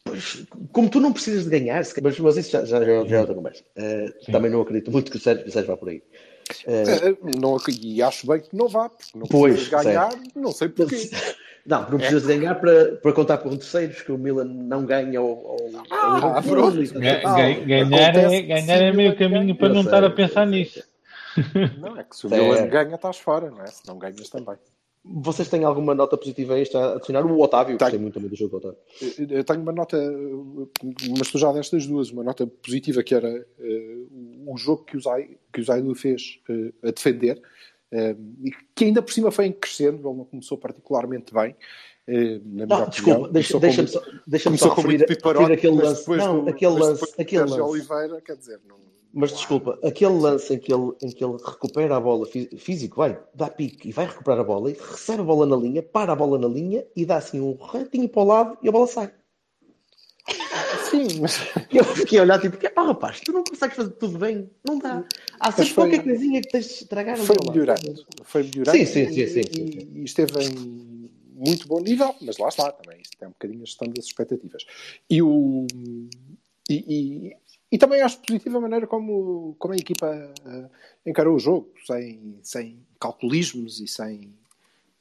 Pois, 0.05 0.45
como 0.73 0.89
tu 0.91 0.99
não 0.99 1.13
precisas 1.13 1.45
de 1.45 1.51
ganhar, 1.51 1.83
mas, 2.03 2.19
mas 2.19 2.37
isso 2.39 2.51
já, 2.51 2.65
já, 2.65 2.81
já, 2.85 3.05
já 3.05 3.17
é 3.17 3.21
outra 3.21 3.35
conversa. 3.35 3.63
Eh, 3.77 4.09
também 4.33 4.51
não 4.51 4.63
acredito 4.63 4.91
muito 4.91 5.11
que 5.13 5.19
o 5.19 5.21
Sérgio, 5.21 5.47
o 5.47 5.51
Sérgio 5.51 5.69
vá 5.71 5.77
por 5.77 5.91
aí. 5.91 6.03
Eh, 6.67 7.17
não, 7.41 7.57
e 7.81 8.03
acho 8.03 8.27
bem 8.27 8.41
que 8.41 8.57
não 8.57 8.69
vá, 8.69 8.89
porque 8.89 9.17
não 9.19 9.27
Pois, 9.27 9.53
precisas 9.55 9.85
ganhar, 9.85 10.11
não 10.35 10.51
sei 10.51 10.69
porquê. 10.71 10.97
Não, 11.69 11.83
não 11.91 11.99
precisas 11.99 12.23
de 12.23 12.29
ganhar 12.29 12.55
para, 12.55 12.93
para 12.97 13.13
contar 13.13 13.37
com 13.39 13.51
terceiros 13.51 14.01
que 14.01 14.11
o 14.11 14.17
Milan 14.17 14.47
não 14.47 14.87
ganha 14.87 15.19
ao, 15.21 15.27
ao, 15.27 15.57
ao 15.91 16.37
Ah, 16.39 16.43
pronto. 16.43 16.77
ganhar 17.67 18.17
é, 18.17 18.43
ganhar 18.43 18.83
é 18.83 18.91
meio 18.91 19.15
caminho 19.15 19.55
para 19.55 19.69
Eu 19.69 19.75
não 19.75 19.83
sei, 19.83 19.93
estar 19.93 20.03
a 20.05 20.09
pensar 20.09 20.47
nisso. 20.47 20.83
Não, 21.79 21.99
é 21.99 22.05
que 22.05 22.17
se 22.17 22.27
o 22.27 22.35
É. 22.35 22.41
Milan 22.41 22.69
ganha, 22.69 22.95
estás 22.95 23.19
fora, 23.19 23.51
não 23.51 23.61
é? 23.63 23.67
Se 23.67 23.87
não 23.87 23.99
ganhas 23.99 24.31
também. 24.31 24.57
Vocês 25.05 25.49
têm 25.49 25.63
alguma 25.63 25.95
nota 25.95 26.17
positiva 26.17 26.55
a 26.55 26.61
isto 26.61 26.77
a 26.79 26.95
adicionar? 26.95 27.25
O 27.27 27.39
Otávio, 27.41 27.77
Tenho. 27.77 27.79
gostei 27.79 27.99
muito 28.01 28.15
também 28.15 28.31
do 28.31 28.37
jogo 28.37 28.59
do 28.59 28.69
Otávio. 28.69 28.79
Eu 29.31 29.45
tenho 29.45 29.61
uma 29.61 29.73
nota, 29.73 29.97
mas 31.19 31.29
tu 31.31 31.37
já 31.39 31.53
deste 31.53 31.77
as 31.77 31.87
duas, 31.87 32.11
uma 32.11 32.25
nota 32.25 32.47
positiva 32.47 33.03
que 33.03 33.15
era 33.15 33.29
eh, 33.29 33.97
o 34.47 34.57
jogo 34.57 34.85
que 34.85 34.97
o, 34.97 35.01
Zai, 35.01 35.29
que 35.53 35.61
o 35.61 35.65
Zaidu 35.65 35.95
fez 35.95 36.41
eh, 36.49 36.73
a 36.89 36.91
defender 36.91 37.41
e 37.93 38.51
que 38.75 38.85
ainda 38.85 39.01
por 39.03 39.13
cima 39.13 39.31
foi 39.31 39.47
em 39.47 39.53
crescendo, 39.53 40.09
ele 40.09 40.17
não 40.19 40.25
começou 40.25 40.59
particularmente 40.59 41.33
bem. 41.33 41.55
eh, 42.11 42.41
na 42.43 42.65
Não, 42.67 42.77
opinião. 42.85 42.89
desculpa, 42.89 43.29
deixa- 43.29 43.59
deixa-me 43.61 43.89
muito- 43.91 43.93
só, 43.93 44.21
deixa 44.27 44.57
só 44.57 44.69
referir, 44.75 44.99
referir 45.07 45.53
aquele 45.53 45.77
lance. 45.77 46.01
depois 46.01 46.25
Não, 46.25 46.43
do- 46.45 46.51
aquele 46.51 46.73
lance, 46.73 47.15
aquele 47.21 47.43
lance. 47.43 47.61
Oliveira, 47.61 48.21
quer 48.23 48.35
dizer, 48.37 48.61
não, 48.67 48.77
Mas 49.13 49.31
desculpa, 49.33 49.79
aquele 49.83 50.15
lance 50.19 50.55
em 50.55 50.59
que 50.59 50.73
ele, 50.73 50.93
em 51.03 51.09
que 51.11 51.23
ele 51.25 51.37
recupera 51.45 51.97
a 51.97 52.01
bola 52.01 52.25
fí- 52.27 52.49
físico, 52.57 52.97
vai, 52.97 53.19
dá 53.35 53.49
pique 53.51 53.89
e 53.89 53.93
vai 53.93 54.07
recuperar 54.07 54.41
a 54.41 54.45
bola 54.45 54.71
e 54.71 54.75
recebe 54.75 55.21
a 55.21 55.25
bola 55.25 55.45
na 55.47 55.57
linha, 55.57 55.83
para 55.83 56.13
a 56.13 56.17
bola 56.17 56.39
na 56.39 56.49
linha 56.49 56.87
e 56.97 57.05
dá 57.07 57.17
assim 57.19 57.41
um 57.41 57.55
ratinho 57.57 58.09
para 58.09 58.23
o 58.23 58.25
lado 58.27 58.59
e 58.63 58.69
a 58.69 58.73
bola 58.73 58.87
sai. 58.87 59.11
Sim, 60.91 61.21
mas 61.21 61.39
eu 61.73 61.85
fiquei 61.85 62.19
a 62.19 62.23
olhar 62.23 62.41
tipo, 62.41 62.57
ah 62.77 62.83
rapaz, 62.83 63.21
tu 63.21 63.33
não 63.33 63.45
consegues 63.45 63.77
fazer 63.77 63.91
tudo 63.91 64.19
bem? 64.19 64.51
Não 64.65 64.79
dá. 64.79 65.05
Há 65.39 65.53
sempre 65.53 65.73
foi- 65.75 65.85
qualquer 65.91 66.05
coisinha 66.05 66.41
que 66.41 66.49
tens 66.49 66.67
de 66.67 66.73
estragar 66.75 67.17
foi 67.19 67.37
melhorando. 67.49 68.07
Foi 68.25 68.43
melhorando 68.43 68.79
Sim, 68.79 68.87
sim, 68.87 69.09
sim, 69.09 69.21
e, 69.21 69.29
sim, 69.29 69.41
e- 69.41 69.73
sim. 69.73 69.89
e 69.95 70.05
esteve 70.05 70.33
em 70.45 70.89
muito 71.35 71.69
bom 71.69 71.81
nível, 71.81 72.15
mas 72.21 72.37
lá 72.39 72.49
está 72.49 72.73
também. 72.73 73.01
Isto 73.01 73.17
é 73.23 73.27
um 73.27 73.31
bocadinho 73.31 73.63
a 73.63 73.67
gestão 73.67 73.89
das 73.89 74.07
expectativas. 74.07 74.65
E, 75.09 75.23
o, 75.23 75.67
e, 76.69 76.75
e, 77.29 77.37
e 77.71 77.79
também 77.79 78.03
acho 78.03 78.19
positiva 78.21 78.59
a 78.59 78.61
maneira 78.61 78.87
como, 78.89 79.55
como 79.59 79.73
a 79.75 79.77
equipa 79.77 80.07
eh, 80.47 80.69
encarou 81.07 81.37
o 81.37 81.39
jogo, 81.39 81.73
sem, 81.87 82.39
sem 82.43 82.81
calculismos 83.01 83.81
e 83.81 83.87
sem, 83.87 84.35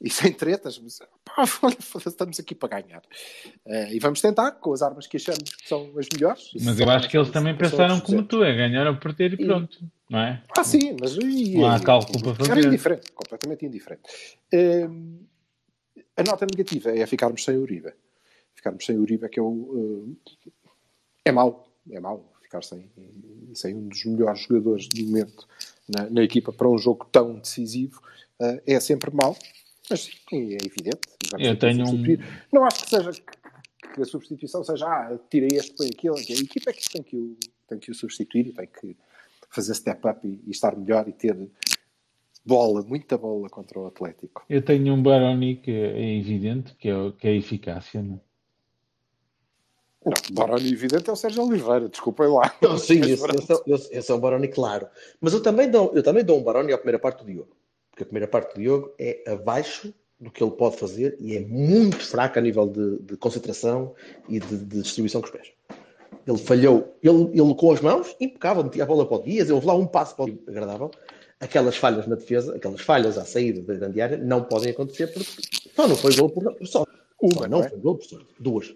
e 0.00 0.08
sem 0.08 0.32
tretas, 0.32 0.78
mas 0.78 1.00
pá, 1.24 1.44
estamos 2.06 2.38
aqui 2.38 2.54
para 2.54 2.80
ganhar. 2.80 3.02
Eh, 3.66 3.94
e 3.94 3.98
vamos 3.98 4.20
tentar 4.20 4.52
com 4.52 4.72
as 4.72 4.80
armas 4.80 5.06
que 5.06 5.16
achamos 5.16 5.54
que 5.54 5.68
são 5.68 5.92
as 5.98 6.06
melhores. 6.12 6.50
Mas 6.60 6.78
eu 6.78 6.88
acho 6.88 7.08
que 7.08 7.16
eles 7.16 7.30
também 7.30 7.56
pensaram 7.56 8.00
como 8.00 8.22
tu, 8.22 8.44
é 8.44 8.54
ganhar 8.54 8.86
ou 8.86 8.96
perder 8.96 9.32
e 9.34 9.44
pronto, 9.44 9.78
não 10.08 10.20
é? 10.20 10.42
Ah, 10.56 10.62
sim, 10.62 10.96
mas 11.00 11.16
e, 11.16 11.54
Não 11.56 11.66
há 11.66 11.80
cálculo 11.80 12.34
para 12.34 12.52
era 12.52 12.66
indiferente, 12.66 13.12
completamente 13.12 13.66
indiferente. 13.66 14.02
Hum, 14.54 15.26
a 16.16 16.22
nota 16.22 16.46
negativa 16.46 16.96
é 16.96 17.04
ficarmos 17.06 17.44
sem 17.44 17.56
Uribe. 17.56 17.92
Ficarmos 18.54 18.84
sem 18.84 18.96
Uribe 18.98 19.24
é 19.24 19.28
que 19.28 19.40
eu, 19.40 19.48
hum, 19.48 20.16
é 21.24 21.32
mau, 21.32 21.68
é 21.90 21.98
mau 21.98 22.32
ficar 22.40 22.62
sem, 22.64 22.90
sem 23.52 23.74
um 23.74 23.88
dos 23.88 24.04
melhores 24.04 24.40
jogadores 24.40 24.88
do 24.88 25.04
momento 25.04 25.46
na, 25.88 26.08
na 26.08 26.22
equipa 26.22 26.52
para 26.52 26.68
um 26.68 26.78
jogo 26.78 27.04
tão 27.12 27.38
decisivo. 27.38 28.00
eh, 28.40 28.62
é 28.66 28.80
sempre 28.80 29.10
mau, 29.14 29.36
mas 29.90 30.00
sim, 30.00 30.54
é 30.54 30.58
evidente. 30.64 31.00
Eu 31.38 31.58
tenho 31.58 31.88
um-. 31.88 32.18
Não 32.52 32.64
acho 32.64 32.84
que 32.84 32.90
seja 32.90 33.12
que, 33.12 34.02
a 34.02 34.04
substituição 34.04 34.62
seja 34.62 34.86
ah, 34.86 35.18
tira 35.30 35.46
este, 35.52 35.72
põe 35.72 35.88
aquilo. 35.88 36.16
A 36.16 36.20
equipa 36.20 36.70
é 36.70 36.72
que 36.72 36.88
tem 36.88 37.02
que 37.02 37.16
o, 37.16 37.36
tem 37.68 37.78
que 37.78 37.90
o 37.90 37.94
substituir 37.94 38.48
e 38.48 38.52
tem 38.52 38.66
que 38.66 38.96
fazer 39.50 39.74
step 39.74 40.06
up 40.06 40.26
e, 40.26 40.40
e 40.46 40.50
estar 40.50 40.76
melhor 40.76 41.08
e 41.08 41.12
ter 41.12 41.36
bola, 42.44 42.82
muita 42.82 43.18
bola 43.18 43.48
contra 43.48 43.78
o 43.78 43.86
Atlético. 43.86 44.44
Eu 44.48 44.62
tenho 44.62 44.94
um 44.94 45.02
Baroni 45.02 45.56
que 45.56 45.70
é 45.70 46.16
evidente, 46.16 46.74
que 46.76 46.88
é, 46.88 47.12
que 47.12 47.28
é 47.28 47.30
a 47.30 47.34
eficácia, 47.34 48.02
não 48.02 48.14
é? 48.14 48.28
Não, 50.04 50.14
Baroni 50.34 50.72
evidente 50.72 51.10
é 51.10 51.12
o 51.12 51.16
Sérgio 51.16 51.44
Oliveira, 51.44 51.88
desculpem 51.88 52.28
lá. 52.28 52.54
Não, 52.62 52.78
sim, 52.78 53.00
esse, 53.04 53.24
esse, 53.24 53.52
é- 53.52 53.98
esse 53.98 54.10
é 54.10 54.14
um 54.14 54.20
Baroni 54.20 54.48
claro. 54.48 54.86
Mas 55.20 55.34
eu 55.34 55.42
também, 55.42 55.70
dou, 55.70 55.92
eu 55.94 56.02
também 56.02 56.24
dou 56.24 56.38
um 56.38 56.42
Baroni 56.42 56.72
à 56.72 56.78
primeira 56.78 56.98
parte 56.98 57.24
do 57.24 57.30
Diogo. 57.30 57.54
Porque 57.98 58.04
a 58.04 58.06
primeira 58.06 58.28
parte 58.28 58.54
do 58.54 58.60
Diogo 58.60 58.94
é 58.96 59.24
abaixo 59.26 59.92
do 60.20 60.30
que 60.30 60.40
ele 60.40 60.52
pode 60.52 60.76
fazer 60.76 61.16
e 61.18 61.36
é 61.36 61.40
muito 61.40 61.98
fraco 61.98 62.38
a 62.38 62.42
nível 62.42 62.68
de, 62.68 62.98
de 63.02 63.16
concentração 63.16 63.92
e 64.28 64.38
de, 64.38 64.56
de 64.56 64.82
distribuição 64.82 65.20
com 65.20 65.26
os 65.26 65.32
pés. 65.32 65.48
Ele 66.24 66.38
falhou, 66.38 66.96
ele, 67.02 67.30
ele 67.32 67.54
com 67.56 67.72
as 67.72 67.80
mãos, 67.80 68.14
impecável, 68.20 68.62
metia 68.62 68.84
a 68.84 68.86
bola 68.86 69.04
para 69.04 69.16
o 69.16 69.22
Dias, 69.24 69.50
houve 69.50 69.66
lá 69.66 69.74
um 69.74 69.84
passo 69.84 70.14
para 70.14 70.26
o 70.26 70.38
agradável. 70.46 70.92
Aquelas 71.40 71.76
falhas 71.76 72.06
na 72.06 72.14
defesa, 72.14 72.54
aquelas 72.54 72.80
falhas 72.80 73.18
à 73.18 73.24
saída 73.24 73.62
da 73.62 73.74
grande 73.74 74.00
área, 74.00 74.16
não 74.16 74.44
podem 74.44 74.70
acontecer 74.70 75.08
porque 75.08 75.42
só 75.74 75.88
não 75.88 75.96
foi 75.96 76.14
gol 76.14 76.30
por 76.30 76.54
por 76.54 76.66
sorte. 76.68 76.92
Uma, 77.20 77.42
Só 77.42 77.48
não 77.48 77.64
é? 77.64 77.68
foi 77.68 77.78
gol 77.78 77.96
por 77.96 78.04
sorte. 78.04 78.26
Duas. 78.38 78.74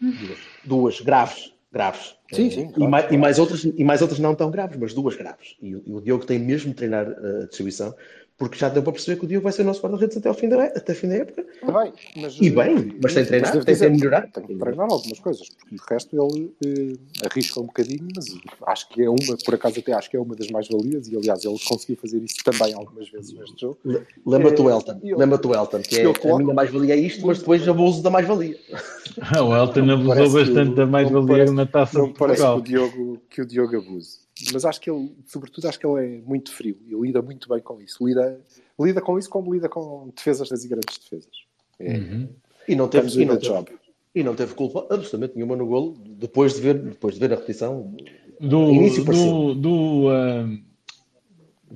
Duas. 0.00 0.38
Duas 0.64 1.00
graves. 1.00 1.52
Graves. 1.74 2.14
Sim, 2.32 2.46
Eh, 2.46 2.50
sim, 2.50 2.60
e, 2.68 2.72
claro, 2.72 2.90
mais, 2.90 3.04
claro. 3.04 3.14
e, 3.14 3.18
mais 3.18 3.38
outras, 3.38 3.64
e 3.64 3.84
mais 3.84 4.00
outras 4.00 4.20
não 4.20 4.34
tão 4.34 4.50
graves, 4.50 4.78
mas 4.78 4.94
duas 4.94 5.16
graves. 5.16 5.56
E, 5.60 5.74
o- 5.74 5.82
e 5.86 5.92
o 5.92 6.00
Diogo 6.00 6.24
tem 6.24 6.38
mesmo 6.38 6.70
de 6.70 6.76
treinar 6.76 7.06
eh, 7.06 7.42
a 7.42 7.46
distribuição, 7.46 7.94
porque 8.36 8.58
já 8.58 8.68
deu 8.68 8.82
para 8.82 8.92
perceber 8.92 9.18
que 9.18 9.24
o 9.24 9.28
Diogo 9.28 9.44
vai 9.44 9.52
ser 9.52 9.62
o 9.62 9.64
nosso 9.64 9.80
guarda-redes 9.80 10.16
até, 10.16 10.28
ao 10.28 10.34
fim 10.34 10.48
da, 10.48 10.64
até 10.64 10.92
o 10.92 10.96
fim 10.96 11.08
da 11.08 11.14
época. 11.16 11.46
Bem, 11.62 11.92
mas, 12.16 12.36
E 12.40 12.50
bem, 12.50 12.96
mas 13.00 13.14
tem 13.14 13.24
devo 13.24 13.44
tem 13.52 13.60
de 13.60 13.64
dizer, 13.72 13.90
melhorar. 13.90 14.22
Tem 14.30 14.44
que 14.44 14.54
treinar 14.56 14.90
algumas 14.90 15.18
coisas, 15.20 15.48
porque 15.48 15.74
de 15.76 15.80
resto 15.88 16.16
ele 16.20 16.52
eh, 16.64 17.26
arrisca 17.26 17.60
um 17.60 17.66
bocadinho, 17.66 18.08
mas 18.14 18.26
acho 18.66 18.88
que 18.88 19.02
é 19.02 19.08
uma, 19.08 19.36
por 19.44 19.54
acaso 19.54 19.78
até 19.78 19.92
acho 19.92 20.10
que 20.10 20.16
é 20.16 20.20
uma 20.20 20.34
das 20.34 20.48
mais-valias, 20.48 21.06
e 21.08 21.16
aliás 21.16 21.44
ele 21.44 21.58
conseguiu 21.64 21.96
fazer 21.96 22.18
isso 22.22 22.36
também 22.44 22.74
algumas 22.74 23.08
vezes 23.08 23.32
neste 23.32 23.60
jogo. 23.60 23.78
Le- 23.84 24.02
Lembra-te 24.26 24.60
o 24.60 24.68
Eh, 24.68 24.72
Elton, 24.72 25.00
eu- 25.04 25.18
lembra-te 25.18 25.46
o 25.46 25.54
Elton, 25.54 25.80
que 25.82 25.96
é 25.96 26.04
eu 26.06 26.10
a 26.10 26.14
coloco- 26.18 26.42
minha 26.42 26.54
mais-valia 26.54 26.94
é 26.94 26.98
isto, 26.98 27.24
mas 27.26 27.38
depois 27.38 27.66
abuso 27.68 28.02
da 28.02 28.10
mais-valia. 28.10 28.58
O 29.46 29.54
Elton 29.56 29.88
abusou 29.90 30.30
bastante 30.32 30.70
o- 30.70 30.74
da 30.74 30.86
mais-valia 30.86 31.52
na 31.52 31.66
taça 31.66 31.98
Não 31.98 32.06
de 32.06 32.12
me 32.12 32.18
parece 32.18 32.42
que 32.42 32.46
Portugal. 32.48 32.58
o, 32.58 32.62
Diogo, 32.62 33.22
que 33.30 33.40
o 33.42 33.46
Diogo 33.46 33.76
abuse. 33.76 34.23
Mas 34.52 34.64
acho 34.64 34.80
que 34.80 34.90
ele, 34.90 35.14
sobretudo, 35.26 35.68
acho 35.68 35.78
que 35.78 35.86
ele 35.86 36.18
é 36.18 36.20
muito 36.22 36.52
frio 36.52 36.76
e 36.86 36.94
lida 36.94 37.22
muito 37.22 37.48
bem 37.48 37.60
com 37.60 37.80
isso. 37.80 38.06
Lida, 38.06 38.40
lida 38.78 39.00
com 39.00 39.18
isso 39.18 39.30
como 39.30 39.52
lida 39.52 39.68
com 39.68 40.10
defesas 40.14 40.48
das 40.48 40.64
grandes 40.64 40.98
defesas. 40.98 41.32
É, 41.78 41.98
Uhum. 41.98 42.28
E 42.66 42.74
não 42.74 42.88
teve, 42.88 43.20
e 43.20 43.24
não 43.26 43.36
teve, 43.36 43.46
job. 43.46 43.70
e 44.14 44.22
não 44.22 44.34
teve 44.34 44.54
culpa 44.54 44.86
absolutamente 44.88 45.34
nenhuma 45.34 45.54
no 45.54 45.66
golo, 45.66 45.98
depois 46.18 46.54
de 46.54 46.62
ver, 46.62 46.78
depois 46.78 47.14
de 47.14 47.20
ver 47.20 47.32
a 47.32 47.36
repetição. 47.36 47.94
Do, 48.40 48.70
Início 48.70 49.04
do, 49.04 49.54
do, 49.54 50.08
ah, 50.08 50.48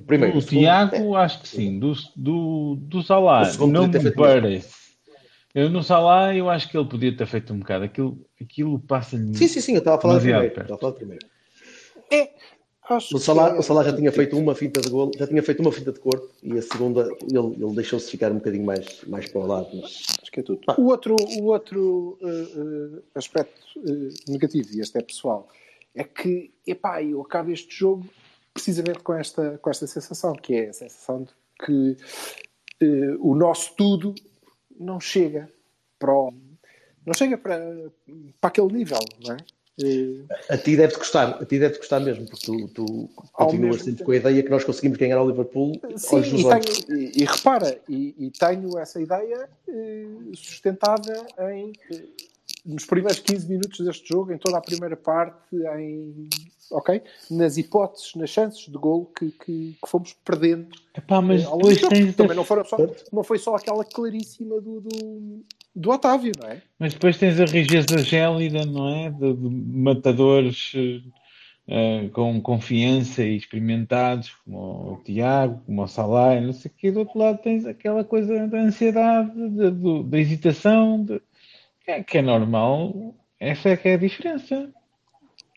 Primeiro, 0.05 0.33
do 0.35 0.41
segundo, 0.41 0.61
Tiago, 0.61 1.15
acho 1.15 1.41
que 1.41 1.47
sim. 1.47 1.79
Do, 1.79 1.93
do, 2.15 2.75
do 2.81 3.03
Salah, 3.03 3.51
não 3.67 3.87
me 3.87 4.11
parece. 4.11 4.79
Eu 5.53 5.69
no 5.69 5.83
Salah, 5.83 6.35
eu 6.35 6.49
acho 6.49 6.69
que 6.69 6.77
ele 6.77 6.87
podia 6.87 7.15
ter 7.15 7.25
feito 7.25 7.53
um 7.53 7.59
bocado. 7.59 7.85
Aquilo, 7.85 8.19
aquilo 8.41 8.79
passa-lhe. 8.79 9.35
Sim, 9.35 9.47
sim, 9.47 9.61
sim, 9.61 9.73
eu 9.73 9.79
estava 9.79 9.97
a 9.97 10.01
falar 10.01 10.19
primeiro. 10.19 10.47
Estava 10.47 10.75
a 10.75 10.77
falar 10.77 10.91
do 10.93 10.97
primeiro. 12.09 12.31
Acho 12.89 13.15
O 13.15 13.19
Salah, 13.19 13.51
que 13.51 13.55
é- 13.57 13.59
o 13.59 13.61
Salah 13.61 13.83
já 13.83 13.95
tinha 13.95 14.11
feito 14.11 14.35
uma 14.35 14.55
finta 14.55 14.81
de 14.81 14.89
golo, 14.89 15.11
já 15.15 15.27
tinha 15.27 15.43
feito 15.43 15.59
uma 15.61 15.71
finta 15.71 15.91
de 15.91 15.99
corpo 15.99 16.27
e 16.41 16.57
a 16.57 16.61
segunda 16.63 17.01
ele, 17.21 17.63
ele 17.63 17.75
deixou-se 17.75 18.09
ficar 18.09 18.31
um 18.31 18.35
bocadinho 18.35 18.65
mais, 18.65 19.03
mais 19.03 19.29
para 19.29 19.41
o 19.41 19.45
lado. 19.45 19.69
Mas... 19.79 20.01
Acho 20.19 20.31
que 20.31 20.39
é 20.39 20.43
tudo. 20.43 20.61
O 20.75 20.85
outro, 20.87 21.15
o 21.39 21.43
outro 21.45 22.17
eh, 22.19 22.27
eh, 22.27 23.01
aspecto 23.13 23.61
eh, 23.85 24.09
negativo, 24.31 24.69
e 24.73 24.79
este 24.81 24.97
é 24.97 25.01
pessoal, 25.03 25.47
é 25.93 26.03
que, 26.03 26.51
epá, 26.65 27.03
eu 27.03 27.21
acabo 27.21 27.51
este 27.51 27.75
jogo 27.75 28.09
precisamente 28.51 28.99
com 28.99 29.13
esta, 29.13 29.59
com 29.59 29.69
esta 29.69 29.85
sensação, 29.85 30.33
que 30.33 30.55
é 30.55 30.69
a 30.69 30.73
sensação 30.73 31.23
de 31.23 31.31
que 31.63 31.95
o 33.19 33.35
nosso 33.35 33.75
tudo 33.75 34.15
não 34.79 34.99
chega 34.99 35.47
para 35.99 36.11
o- 36.13 36.33
não 37.05 37.13
chega 37.13 37.37
para, 37.37 37.91
para 38.41 38.47
aquele 38.47 38.71
nível, 38.73 38.99
não 39.23 39.35
é? 39.35 39.37
A 40.49 40.57
ti 40.57 40.75
deve-te 40.75 40.97
gostar, 40.97 41.41
a 41.41 41.45
ti 41.45 41.57
deve-te 41.57 41.79
gostar 41.79 41.99
mesmo, 41.99 42.25
porque 42.27 42.45
tu, 42.45 42.67
tu 42.69 43.09
continuas 43.33 43.77
mesmo 43.77 43.85
sempre 43.85 44.03
com 44.03 44.11
a 44.11 44.15
ideia 44.15 44.43
que 44.43 44.49
nós 44.49 44.63
conseguimos 44.63 44.97
ganhar 44.97 45.17
ao 45.17 45.27
Liverpool. 45.27 45.79
Sim, 45.95 46.15
olhos 46.15 46.31
nos 46.33 46.41
e, 46.41 46.45
olhos. 46.45 46.85
tenho- 46.85 46.99
e- 46.99 47.11
e 47.21 47.25
repara, 47.25 47.81
e, 47.87 48.15
e 48.17 48.31
tenho 48.31 48.77
essa 48.77 49.01
ideia 49.01 49.49
eh, 49.67 50.05
sustentada 50.33 51.25
em 51.53 51.73
nos 52.65 52.85
primeiros 52.85 53.19
15 53.19 53.47
minutos 53.47 53.79
deste 53.85 54.07
jogo, 54.09 54.31
em 54.31 54.37
toda 54.37 54.57
a 54.57 54.61
primeira 54.61 54.95
parte, 54.95 55.55
em 55.77 56.29
ok? 56.71 57.01
Nas 57.31 57.57
hipóteses, 57.57 58.13
nas 58.15 58.29
chances 58.29 58.65
de 58.65 58.77
gol 58.77 59.05
que, 59.05 59.31
que, 59.31 59.77
que 59.81 59.89
fomos 59.89 60.13
perdendo. 60.25 60.67
Epá, 60.95 61.21
mas 61.21 61.41
eh, 61.41 61.45
depois 61.45 61.81
tens. 61.87 62.15
Também 62.15 62.35
não, 62.35 62.43
foram 62.43 62.65
só, 62.65 62.77
não 63.11 63.23
foi 63.23 63.39
só 63.39 63.55
aquela 63.55 63.83
claríssima 63.85 64.59
do, 64.61 64.81
do, 64.81 65.43
do 65.75 65.91
Otávio, 65.91 66.31
não 66.39 66.49
é? 66.49 66.61
Mas 66.77 66.93
depois 66.93 67.17
tens 67.17 67.39
a 67.39 67.45
rigidez 67.45 67.85
gélida, 68.07 68.65
não 68.65 68.89
é? 68.89 69.09
De, 69.11 69.33
de 69.33 69.49
matadores 69.77 70.73
eh, 71.67 72.09
com 72.13 72.41
confiança 72.41 73.23
e 73.23 73.37
experimentados, 73.37 74.31
como 74.43 74.93
o 74.93 75.01
Tiago, 75.03 75.61
como 75.65 75.83
o 75.83 75.87
Salah, 75.87 76.35
e 76.35 76.41
não 76.41 76.53
sei 76.53 76.71
o 76.71 76.73
quê. 76.75 76.91
Do 76.91 76.99
outro 76.99 77.19
lado 77.19 77.37
tens 77.41 77.65
aquela 77.65 78.03
coisa 78.03 78.47
da 78.47 78.57
ansiedade, 78.59 79.31
de- 79.49 79.71
do- 79.71 80.03
da 80.03 80.17
hesitação, 80.19 81.03
de- 81.03 81.21
é, 81.85 82.01
que 82.03 82.17
é 82.17 82.21
normal. 82.21 83.15
Essa 83.39 83.69
é 83.69 83.77
que 83.77 83.87
é 83.89 83.93
a 83.93 83.97
diferença. 83.97 84.73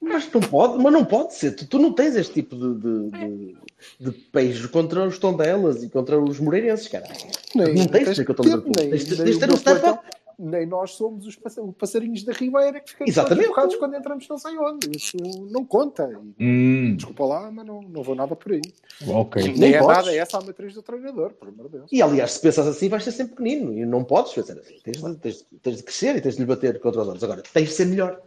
Mas 0.05 0.29
não 0.33 0.41
pode, 0.41 0.83
mas 0.83 0.93
não 0.93 1.05
pode 1.05 1.35
ser. 1.35 1.53
Tu, 1.53 1.67
tu 1.67 1.79
não 1.79 1.93
tens 1.93 2.17
este 2.17 2.35
tipo 2.35 2.57
de, 2.57 2.75
de, 2.75 3.11
de, 3.11 3.57
de 4.01 4.11
peixe 4.11 4.67
contra 4.69 5.07
os 5.07 5.17
Tondelas 5.19 5.83
e 5.85 5.89
contra 5.89 6.21
os 6.21 6.41
Moreirenses, 6.41 6.89
caralho. 6.89 7.15
Nem, 7.55 7.75
Não 7.75 7.87
tens 7.87 8.01
de 8.01 8.05
tens 8.07 8.17
ser 8.17 8.25
contra 8.25 8.43
o 8.43 8.45
ter, 8.45 8.51
Liverpool. 8.51 8.73
nem, 8.79 8.91
Tens 8.91 9.05
tens 9.05 9.39
ter 9.39 9.51
um 9.53 9.57
step 9.57 9.87
up. 9.89 10.01
nem 10.39 10.67
nós 10.67 10.91
somos 10.93 11.25
os 11.27 11.37
passa- 11.37 11.63
passarinhos 11.79 12.25
da 12.25 12.33
Ribeira 12.33 12.81
que 12.81 12.91
ficamos 12.91 13.11
Exatamente. 13.13 13.55
todos 13.55 13.77
quando 13.77 13.95
entramos 13.95 14.27
não 14.29 14.39
sei 14.39 14.59
onde. 14.59 14.91
Isso 14.97 15.17
não 15.51 15.65
conta. 15.65 16.11
Hum, 16.41 16.97
Desculpa 16.97 17.25
lá, 17.25 17.51
mas 17.53 17.65
não, 17.65 17.81
não 17.83 18.03
vou 18.03 18.17
nada 18.17 18.35
por 18.35 18.51
aí. 18.53 18.61
ok. 19.07 19.41
Nem 19.45 19.57
Nem 19.57 19.75
é 19.75 19.79
podes. 19.79 19.97
nada 19.99 20.17
essa 20.17 20.39
a 20.39 20.41
matriz 20.41 20.75
do 20.75 20.83
treinador, 20.83 21.31
por 21.35 21.49
amor 21.49 21.67
de 21.69 21.79
Deus. 21.79 21.93
E 21.93 22.03
aliás, 22.03 22.33
se 22.33 22.41
pensas 22.41 22.67
assim, 22.67 22.89
vais 22.89 23.05
ser 23.05 23.13
sempre 23.13 23.37
pequenino 23.37 23.73
e 23.79 23.87
não 23.87 24.03
podes 24.03 24.33
pensar 24.33 24.59
assim. 24.59 24.75
Tens 24.83 25.01
de, 25.01 25.15
tens, 25.17 25.47
tens 25.63 25.77
de 25.77 25.83
crescer 25.85 26.17
e 26.17 26.21
tens 26.21 26.35
de 26.35 26.41
lhe 26.41 26.47
bater 26.47 26.81
contra 26.81 27.03
os 27.03 27.07
outros. 27.07 27.23
Agora, 27.23 27.43
tens 27.53 27.69
de 27.69 27.75
ser 27.75 27.87
melhor. 27.87 28.21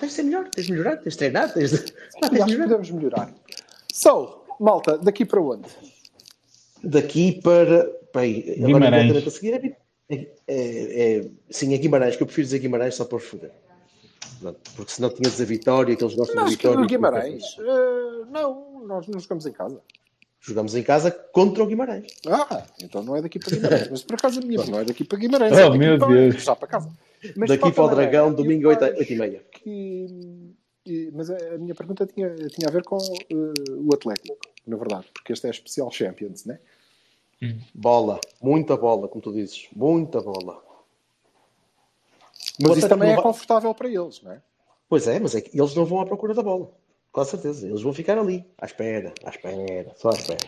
Tens 0.00 0.08
de 0.08 0.14
ser 0.14 0.22
melhor, 0.22 0.48
tens 0.48 0.66
de 0.66 0.72
melhorar, 0.72 0.96
tens 0.96 1.12
de 1.12 1.18
treinar, 1.18 1.52
tens 1.52 1.70
de. 1.70 1.92
Pá, 2.20 2.28
tens 2.30 2.44
melhorar. 2.46 2.62
podemos 2.64 2.90
melhorar. 2.90 3.34
So, 3.92 4.44
malta, 4.58 4.96
daqui 4.98 5.24
para 5.26 5.40
onde? 5.40 5.68
Daqui 6.82 7.40
para. 7.42 7.86
Bem, 8.14 8.40
agora 8.56 8.66
Guimarães. 8.66 9.04
imediatamente 9.04 9.28
a 9.28 9.30
seguir 9.30 9.76
é, 10.08 10.26
é, 10.48 11.18
é- 11.18 11.30
sim, 11.50 11.72
é 11.74 11.78
Guimarães, 11.78 12.16
que 12.16 12.22
eu 12.22 12.26
prefiro 12.26 12.46
dizer 12.46 12.58
Guimarães 12.58 12.94
só 12.94 13.04
para 13.04 13.16
os 13.18 13.24
foder. 13.24 13.52
Porque 14.74 14.90
senão 14.92 15.10
tinha 15.10 15.22
de 15.24 15.30
dizer 15.30 15.44
Vitória, 15.44 15.94
que 15.94 16.02
eles 16.02 16.14
gostam 16.14 16.34
de 16.36 16.40
Nós 16.42 16.56
que 16.56 16.66
Vitória. 16.66 16.86
Guimarães. 16.86 17.44
eh, 17.58 18.24
não, 18.30 18.86
nós 18.86 19.06
não 19.06 19.20
jogamos 19.20 19.44
em 19.46 19.52
casa. 19.52 19.80
Jogamos 20.40 20.74
em 20.74 20.82
casa 20.82 21.10
contra 21.10 21.62
o 21.62 21.66
Guimarães. 21.66 22.06
Ah, 22.26 22.64
então 22.82 23.02
não 23.02 23.14
é 23.16 23.22
daqui 23.22 23.38
para 23.38 23.54
Guimarães. 23.54 23.88
Mas 23.92 24.02
por 24.02 24.14
acaso 24.14 24.40
a 24.40 24.42
minha 24.42 24.64
não 24.64 24.80
é 24.80 24.84
daqui 24.84 25.04
para 25.04 25.18
Guimarães. 25.18 25.52
Oh, 25.52 25.56
é 25.58 25.64
daqui 25.66 25.78
meu 25.78 25.98
para, 25.98 26.08
Deus. 26.08 26.42
Já 26.42 26.56
para 26.56 26.68
casa. 26.68 26.90
Mas 27.36 27.50
Daqui 27.50 27.70
para 27.72 27.84
o 27.84 27.88
Dragão, 27.88 28.32
domingo 28.32 28.68
8 28.68 28.84
acho 28.84 28.98
8 28.98 29.12
e 29.12 29.16
meia. 29.16 29.44
que- 29.50 31.10
mas 31.12 31.30
a, 31.30 31.58
minha 31.58 31.74
pergunta 31.74 32.06
tinha, 32.06 32.34
tinha 32.48 32.66
a 32.68 32.70
ver 32.70 32.82
com 32.82 32.96
eh, 32.96 33.70
o 33.78 33.94
Atlético, 33.94 34.36
na 34.66 34.76
verdade, 34.76 35.06
porque 35.12 35.32
este 35.32 35.46
é 35.46 35.50
especial 35.50 35.90
Champions, 35.90 36.44
né? 36.44 36.58
Bola, 37.74 38.20
muita 38.42 38.76
bola, 38.76 39.06
como 39.08 39.22
tu 39.22 39.32
dizes. 39.32 39.68
Muita 39.74 40.20
bola. 40.20 40.62
Mas 42.60 42.76
isso 42.78 42.88
também 42.88 43.08
não 43.08 43.12
é 43.12 43.16
vai- 43.16 43.22
confortável 43.22 43.74
para 43.74 43.88
eles, 43.88 44.20
não 44.22 44.32
é? 44.32 44.42
Pois 44.88 45.06
é, 45.06 45.18
mas 45.20 45.34
é 45.34 45.40
que 45.40 45.58
eles 45.58 45.74
não 45.74 45.84
vão 45.84 46.00
à 46.00 46.06
procura 46.06 46.34
da 46.34 46.42
bola. 46.42 46.70
Com 47.12 47.24
certeza. 47.24 47.66
Eles 47.66 47.82
vão 47.82 47.92
ficar 47.92 48.18
ali, 48.18 48.44
à 48.58 48.66
espera, 48.66 49.12
à 49.24 49.30
espera, 49.30 49.92
só 49.96 50.10
à 50.10 50.12
espera. 50.12 50.38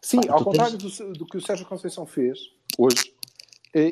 Sim, 0.00 0.20
Pá, 0.20 0.34
ao 0.34 0.44
contrário 0.44 0.78
do, 0.78 0.88
do 1.14 1.26
que 1.26 1.36
o 1.36 1.40
Sérgio 1.40 1.66
Conceição 1.66 2.06
fez 2.06 2.38
hoje, 2.78 3.12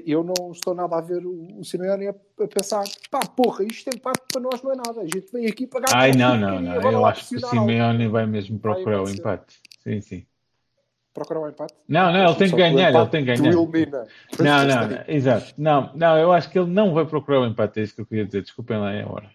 eu 0.06 0.22
não 0.22 0.52
estou 0.52 0.74
nada 0.74 0.96
a 0.96 1.00
ver 1.00 1.24
o, 1.24 1.58
o 1.58 1.64
Simeone 1.64 2.08
a, 2.08 2.10
a 2.10 2.48
pensar 2.48 2.84
pá, 3.10 3.20
porra, 3.20 3.64
isto 3.64 3.88
empate 3.88 4.20
para 4.32 4.42
nós 4.42 4.62
não 4.62 4.72
é 4.72 4.76
nada. 4.76 5.00
A 5.00 5.04
gente 5.04 5.30
vem 5.32 5.46
aqui 5.46 5.66
para 5.66 5.80
ganhar. 5.80 5.98
Ai, 5.98 6.12
não, 6.12 6.36
não, 6.36 6.60
não. 6.60 6.90
Eu 6.90 7.06
acho 7.06 7.28
que 7.28 7.36
o. 7.36 7.40
Simeone 7.40 8.08
vai 8.08 8.26
mesmo 8.26 8.58
procurar 8.58 9.02
o 9.02 9.08
empate. 9.08 9.60
Sim, 9.82 10.00
sim. 10.00 10.26
Procurar 11.14 11.40
o 11.40 11.48
empate. 11.48 11.74
Não, 11.88 12.12
não, 12.12 12.26
ele 12.26 12.34
tem 12.34 12.50
que 12.50 12.56
ganhar, 12.56 12.94
ele 12.94 13.06
tem 13.06 13.24
que 13.24 13.34
ganhar. 13.34 13.54
não, 13.54 14.66
não, 14.66 15.04
exato. 15.08 15.54
Não, 15.56 15.90
não, 15.94 16.18
eu 16.18 16.30
acho 16.30 16.50
que 16.50 16.58
ele 16.58 16.70
não 16.70 16.92
vai 16.92 17.06
procurar 17.06 17.40
o 17.40 17.46
empate, 17.46 17.80
é 17.80 17.82
isso 17.84 17.94
que 17.94 18.02
eu 18.02 18.06
queria 18.06 18.26
dizer. 18.26 18.42
Desculpem 18.42 18.78
lá, 18.78 18.92
é 18.92 19.02
a 19.02 19.08
hora. 19.08 19.30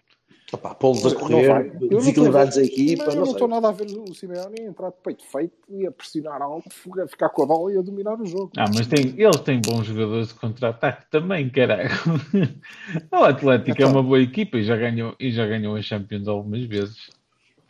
Opá, 0.52 0.74
Pô-los 0.74 1.06
a 1.06 1.08
Não 1.08 1.16
correr, 1.16 1.48
Eu 1.48 1.52
não 1.52 1.64
estou 1.64 1.96
a 1.96 2.00
desequilibrados 2.00 2.58
a 2.58 2.62
equipa, 2.62 3.04
Mas 3.06 3.14
eu 3.14 3.20
não 3.20 3.26
não 3.26 3.32
estou 3.32 3.48
nada 3.48 3.68
a 3.68 3.72
ver 3.72 3.86
o 3.86 4.14
Simeone 4.14 4.60
a 4.60 4.64
entrar 4.64 4.90
de 4.90 4.96
peito 5.02 5.24
feito 5.24 5.54
e 5.70 5.86
a 5.86 5.90
pressionar 5.90 6.42
alto, 6.42 6.68
a 7.02 7.08
ficar 7.08 7.30
com 7.30 7.42
a 7.42 7.46
bola 7.46 7.72
e 7.72 7.78
a 7.78 7.82
dominar 7.82 8.20
o 8.20 8.26
jogo. 8.26 8.52
Ah, 8.58 8.66
mas 8.74 8.86
tem, 8.86 9.14
eles 9.16 9.40
têm 9.40 9.60
bons 9.60 9.86
jogadores 9.86 10.28
de 10.28 10.34
contra-ataque 10.34 11.10
também, 11.10 11.48
caralho. 11.48 11.88
o 13.10 13.16
Atlético 13.24 13.70
é 13.70 13.72
Então. 13.72 13.92
uma 13.92 14.02
boa 14.02 14.20
equipa 14.20 14.58
e 14.58 14.62
já 14.62 14.76
ganhou, 14.76 15.16
e 15.18 15.30
já 15.30 15.46
ganhou 15.46 15.74
a 15.74 15.80
Champions 15.80 16.28
algumas 16.28 16.62
vezes. 16.64 17.08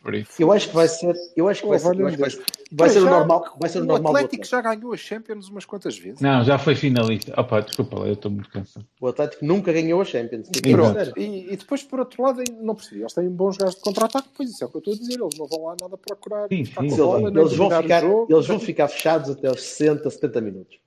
Por 0.03 0.13
isso. 0.15 0.33
Eu 0.37 0.51
acho 0.51 0.67
que 0.67 0.75
vai 0.75 0.87
ser, 0.89 1.15
eu 1.33 1.47
acho 1.47 1.61
que 1.61 1.67
vai 1.69 1.77
Oh, 1.77 1.79
ser, 1.79 2.25
acho 2.25 2.37
que 2.37 2.43
vai, 2.73 2.89
ser 2.89 2.99
o 2.99 3.05
normal, 3.05 3.55
vai 3.57 3.69
ser 3.69 3.79
o 3.79 3.83
o 3.83 3.85
normal 3.85 4.11
do 4.11 4.17
Atlético 4.17 4.45
já 4.45 4.59
ganhou 4.59 4.93
a 4.93 4.97
Champions 4.97 5.47
umas 5.47 5.63
quantas 5.63 5.97
vezes. 5.97 6.19
Não, 6.19 6.43
já 6.43 6.59
foi 6.59 6.75
finalista. 6.75 7.33
Opa, 7.39 7.61
desculpa 7.61 7.95
eu 7.99 8.11
estou 8.11 8.29
muito 8.29 8.49
cansado. 8.49 8.85
O 8.99 9.07
Atlético 9.07 9.45
nunca 9.45 9.71
ganhou 9.71 10.01
a 10.01 10.05
Champions. 10.05 10.49
Sério. 10.53 11.13
E, 11.15 11.53
e 11.53 11.55
depois, 11.55 11.83
por 11.83 11.99
outro 12.01 12.21
lado, 12.21 12.43
não 12.59 12.75
percebi. 12.75 12.99
Eles 12.99 13.13
têm 13.13 13.29
bons 13.29 13.55
gajos 13.55 13.75
de 13.75 13.81
contra-ataque, 13.81 14.27
pois 14.35 14.49
isso 14.49 14.61
é 14.61 14.67
o 14.67 14.69
que 14.69 14.75
eu 14.75 14.79
estou 14.79 14.93
a 14.93 14.97
dizer. 14.97 15.21
Eles 15.21 15.37
não 15.39 15.47
vão 15.47 15.65
lá 15.67 15.77
nada 15.81 15.97
procurar 15.97 16.49
Sim, 16.49 16.65
sim. 16.65 16.73
Eles, 16.79 16.97
bola, 16.97 17.29
eles 17.29 17.53
vão 17.53 17.67
o 17.67 17.81
ficar, 17.81 18.01
jogo. 18.01 18.27
eles 18.29 18.47
vão 18.47 18.59
ficar 18.59 18.87
fechados 18.89 19.29
até 19.29 19.47
aos 19.47 19.61
60, 19.61 20.09
70 20.09 20.41
minutos. 20.41 20.79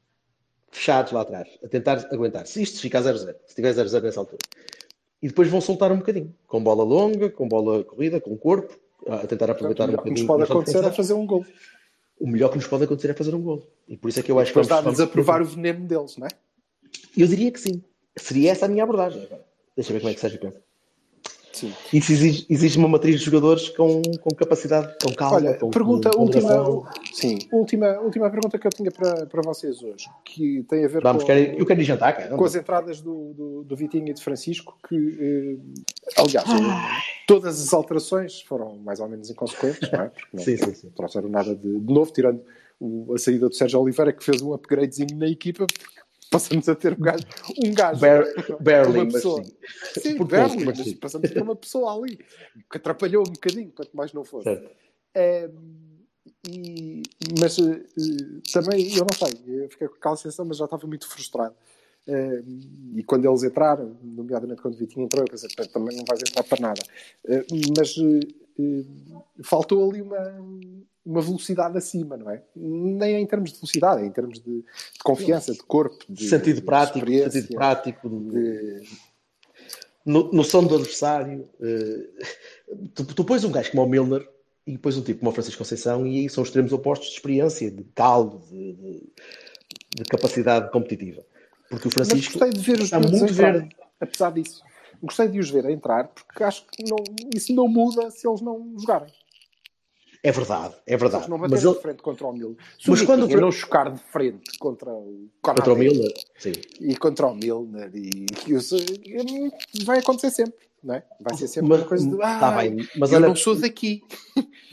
Fechados 0.71 1.13
lá 1.13 1.23
atrás, 1.23 1.49
a 1.65 1.69
tentar 1.69 2.07
aguentar. 2.13 2.47
Se 2.47 2.61
isto 2.61 2.83
ficar 2.83 3.01
0-0, 3.01 3.35
se 3.47 3.55
tiver 3.55 3.73
0-0 3.73 4.03
nessa 4.03 4.21
altura. 4.21 4.43
E 5.23 5.29
depois 5.29 5.49
vão 5.49 5.63
soltar 5.63 5.91
um 5.91 5.97
bocadinho. 5.97 6.35
Com 6.47 6.63
bola 6.63 6.85
longa, 6.85 7.31
com 7.31 7.49
bola 7.49 7.83
corrida, 7.83 8.21
com 8.21 8.37
corpo, 8.37 8.79
a 9.09 9.27
tentar 9.27 9.51
aproveitar 9.51 9.89
um 9.91 9.95
o 9.95 10.03
que 10.03 10.11
nos 10.11 10.23
pode 10.23 10.43
acontecer 10.45 10.85
é 10.85 10.91
fazer 10.93 11.15
um 11.15 11.27
gol. 11.27 11.45
O 12.19 12.27
melhor 12.27 12.49
que 12.49 12.57
nos 12.57 12.67
pode 12.67 12.85
acontecer 12.85 13.11
é 13.11 13.15
fazer 13.15 13.35
um 13.35 13.43
gol. 13.43 13.67
E 13.87 13.97
por 13.97 14.09
isso 14.09 14.21
é 14.21 14.23
que 14.23 14.33
eu 14.33 14.39
acho 14.39 14.53
que 14.53 14.59
Depois 14.59 14.69
vamos- 14.69 14.85
dar-lhes 14.85 15.01
a 15.01 15.07
provar 15.07 15.43
o 15.43 15.45
veneno 15.45 15.87
deles, 15.87 16.17
não 16.17 16.27
é? 16.27 16.31
Eu 17.17 17.27
diria 17.27 17.51
que 17.53 17.61
sim. 17.61 17.83
Seria 18.17 18.53
essa 18.53 18.65
a 18.67 18.69
minha 18.69 18.83
abordagem. 18.85 19.23
Agora, 19.25 19.45
Deixa 19.77 19.91
eu 19.91 19.95
ver 19.95 20.01
como 20.01 20.11
é 20.11 20.15
que 20.15 20.21
Sérgio 20.21 20.41
pensa. 20.41 20.63
Sim. 21.57 21.73
Isso 21.91 22.13
exige, 22.13 22.47
exige 22.51 22.77
uma 22.79 22.87
matriz 22.87 23.19
de 23.19 23.25
jogadores 23.25 23.71
com, 23.71 24.03
com 24.21 24.35
capacidade, 24.35 24.95
com 25.03 25.11
calma. 25.15 25.37
Olha, 25.37 25.55
com, 25.55 25.71
pergunta, 25.71 26.11
com 26.11 26.21
última, 26.23 26.93
sim, 27.15 27.39
última, 27.51 27.99
última 28.01 28.29
pergunta 28.31 28.59
que 28.59 28.67
eu 28.67 28.71
tinha 28.71 28.91
para, 28.91 29.25
para 29.25 29.41
vocês 29.43 29.83
hoje, 29.83 30.05
que 30.23 30.63
tem 30.69 30.85
a 30.85 30.89
ver 30.89 31.01
Vamos, 31.03 31.23
com, 31.23 31.27
quero, 31.29 31.57
eu 31.59 31.65
quero 31.65 31.81
ir 31.81 31.85
jantar, 31.85 32.15
cara. 32.15 32.37
com 32.37 32.45
as 32.45 32.55
entradas 32.55 33.01
do, 33.01 33.33
do, 33.33 33.65
do 33.65 33.75
Vitinho 33.77 34.09
e 34.09 34.13
de 34.13 34.23
Francisco, 34.23 34.77
que, 34.87 34.95
eh, 35.19 36.21
aliás, 36.21 36.47
eh, 36.47 37.03
todas 37.27 37.59
as 37.63 37.73
alterações 37.73 38.43
foram 38.43 38.77
mais 38.85 39.01
ou 39.01 39.09
menos 39.09 39.31
inconsequentes, 39.31 39.91
não 39.91 40.01
é? 40.03 40.09
Porque 40.11 40.29
não 40.35 40.43
Sim, 40.45 40.57
sim, 40.59 40.75
sim. 40.75 40.91
trouxeram 40.95 41.31
nada 41.31 41.55
de, 41.55 41.81
de 41.81 41.93
novo, 41.95 42.13
tirando 42.13 42.43
o- 42.79 43.15
a 43.15 43.19
saída 43.19 43.49
do 43.49 43.55
Sérgio 43.55 43.81
Oliveira, 43.81 44.13
que 44.13 44.23
fez 44.23 44.43
um 44.43 44.53
upgradezinho 44.53 45.17
na 45.17 45.27
equipa, 45.27 45.67
porque 45.67 46.01
passamos 46.31 46.69
a 46.69 46.75
ter 46.75 46.93
um 46.93 47.01
gajo, 47.01 47.25
um 47.59 47.73
gajo 47.75 48.01
Bar- 48.01 48.59
barely, 48.61 48.93
uma 48.95 49.05
mas 49.05 49.13
pessoa. 49.15 49.45
sim. 49.45 49.57
Sim, 50.01 50.17
Por 50.17 50.27
barely, 50.29 50.65
mas 50.65 50.79
mas 50.79 50.89
sim. 50.89 50.97
passamos 50.97 51.31
a 51.31 51.35
ter 51.35 51.43
uma 51.43 51.57
pessoa 51.57 51.95
ali, 51.95 52.17
que 52.71 52.77
atrapalhou 52.77 53.23
um 53.27 53.33
bocadinho, 53.33 53.71
quanto 53.73 53.97
mais 53.97 54.13
não 54.13 54.25
fosse. 54.25 54.45
Certo. 54.45 54.71
É, 55.15 55.51
e- 56.49 57.03
mas 57.41 57.59
eh, 57.59 57.83
também, 58.53 58.95
eu 58.95 59.05
não 59.05 59.17
sei, 59.17 59.63
eu 59.63 59.69
fiquei 59.71 59.89
com 59.89 59.95
aquela 59.97 60.17
sensação, 60.17 60.45
mas 60.45 60.57
já 60.59 60.65
estava 60.65 60.87
muito 60.87 61.09
frustrado. 61.09 61.55
Eh, 62.09 62.43
e 62.97 63.03
quando 63.03 63.27
eles 63.29 63.43
entraram, 63.43 63.97
nomeadamente 64.03 64.63
quando 64.63 64.75
o 64.75 64.77
Vitinho 64.77 65.07
entrou, 65.07 65.25
eu 65.25 65.29
pensei, 65.31 65.49
"Pá, 65.57 65.65
também 65.67 65.97
não 65.97 66.05
vais 66.05 66.21
entrar 66.21 66.45
para 66.45 66.61
nada. 66.61 66.83
Eh, 67.27 67.45
mas 67.77 67.97
eh, 67.99 68.46
faltou 69.43 69.89
ali 69.91 70.03
uma, 70.03 70.19
uma 71.05 71.21
velocidade 71.23 71.77
acima, 71.77 72.17
não 72.17 72.31
é? 72.31 72.43
Nem 72.55 73.15
é 73.15 73.21
em 73.21 73.27
termos 73.27 73.53
de 73.53 73.59
velocidade, 73.59 74.03
é 74.03 74.07
em 74.07 74.11
termos 74.11 74.41
de, 74.41 74.61
de 74.63 74.99
confiança, 75.05 75.53
de 75.53 75.59
corpo, 75.61 76.05
de 76.09 76.29
Sentido 76.29 76.57
de 76.57 76.63
prático, 76.63 76.99
experiência, 76.99 77.31
sentido 77.31 77.55
prático, 77.57 78.09
de, 78.09 78.31
de- 78.81 78.89
no, 80.05 80.33
noção 80.33 80.65
do 80.65 80.75
adversário. 80.75 81.49
eh, 81.61 82.09
tu, 82.95 83.05
tu 83.05 83.25
pões 83.25 83.45
um 83.45 83.51
gajo 83.51 83.71
como 83.71 83.83
o 83.85 83.89
Milner 83.89 84.29
e 84.67 84.73
depois 84.73 84.97
um 84.97 85.03
tipo 85.03 85.21
como 85.21 85.31
o 85.31 85.35
Francisco 85.35 85.59
Conceição 85.59 86.07
e 86.07 86.21
aí 86.21 86.29
são 86.31 86.45
extremos 86.45 86.73
opostos 86.73 87.09
de 87.09 87.15
experiência, 87.15 87.71
de 87.71 87.85
caldo, 87.95 88.39
de, 88.49 88.73
de- 88.75 89.13
de 89.97 90.05
capacidade 90.05 90.71
competitiva. 90.71 91.25
Porque 91.71 91.89
o 91.89 91.91
Mas 91.97 92.09
Francisco 92.09 92.39
gostei 92.39 92.51
de 92.53 92.61
ver 92.61 92.79
os 92.79 92.85
está 92.85 92.99
miúdos 93.01 93.19
muito 93.21 93.35
verde. 93.35 93.69
apesar 94.01 94.31
disso. 94.33 94.63
Gostei 95.03 95.29
de 95.29 95.39
os 95.39 95.51
ver 95.51 95.67
a 95.67 95.73
entrar, 95.73 96.09
porque 96.09 96.43
acho 96.43 96.65
que 96.67 96.83
não, 96.89 96.97
isso 97.35 97.53
não 97.55 97.69
muda 97.69 98.11
se 98.11 98.27
eles 98.29 98.41
não 98.41 98.75
jogarem. 98.79 99.13
É 100.23 100.33
verdade, 100.33 100.75
é 100.75 100.77
Se 100.77 100.93
eles 100.95 101.01
verdade. 101.03 101.31
não 101.31 101.39
Mas 101.39 101.51
baterem 101.51 101.69
ele, 101.71 101.77
de 101.77 101.83
frente 101.83 102.03
contra 102.03 102.27
o 102.27 102.33
Milner. 102.33 102.57
Se 102.81 102.91
Mas 102.91 103.03
quando 103.03 103.25
o- 103.25 103.41
não 103.41 103.53
chocar 103.53 103.93
de 103.93 104.01
frente 104.01 104.59
contra 104.59 104.91
o 104.91 105.29
contra 105.41 105.73
o 105.73 105.77
Milner, 105.77 106.13
sim. 106.39 106.53
e 106.81 106.97
contra 106.97 107.27
o 107.29 107.35
Milner, 107.35 107.91
e, 107.95 108.27
e 108.49 108.53
eu 108.53 109.53
vai 109.85 109.99
acontecer 110.01 110.31
sempre, 110.33 110.67
não 110.83 110.95
é? 110.97 111.05
Vai 111.21 111.37
ser 111.37 111.47
sempre 111.47 111.69
Mas, 111.69 111.81
uma 111.81 111.87
coisa 111.89 112.11
de. 112.11 112.23
Ah, 112.23 112.39
tá 112.41 112.51
bem, 112.57 112.89
mas 112.97 113.13
eu 113.13 113.19
olha, 113.19 113.29
não 113.29 113.37
sou 113.37 113.55
daqui. 113.55 114.03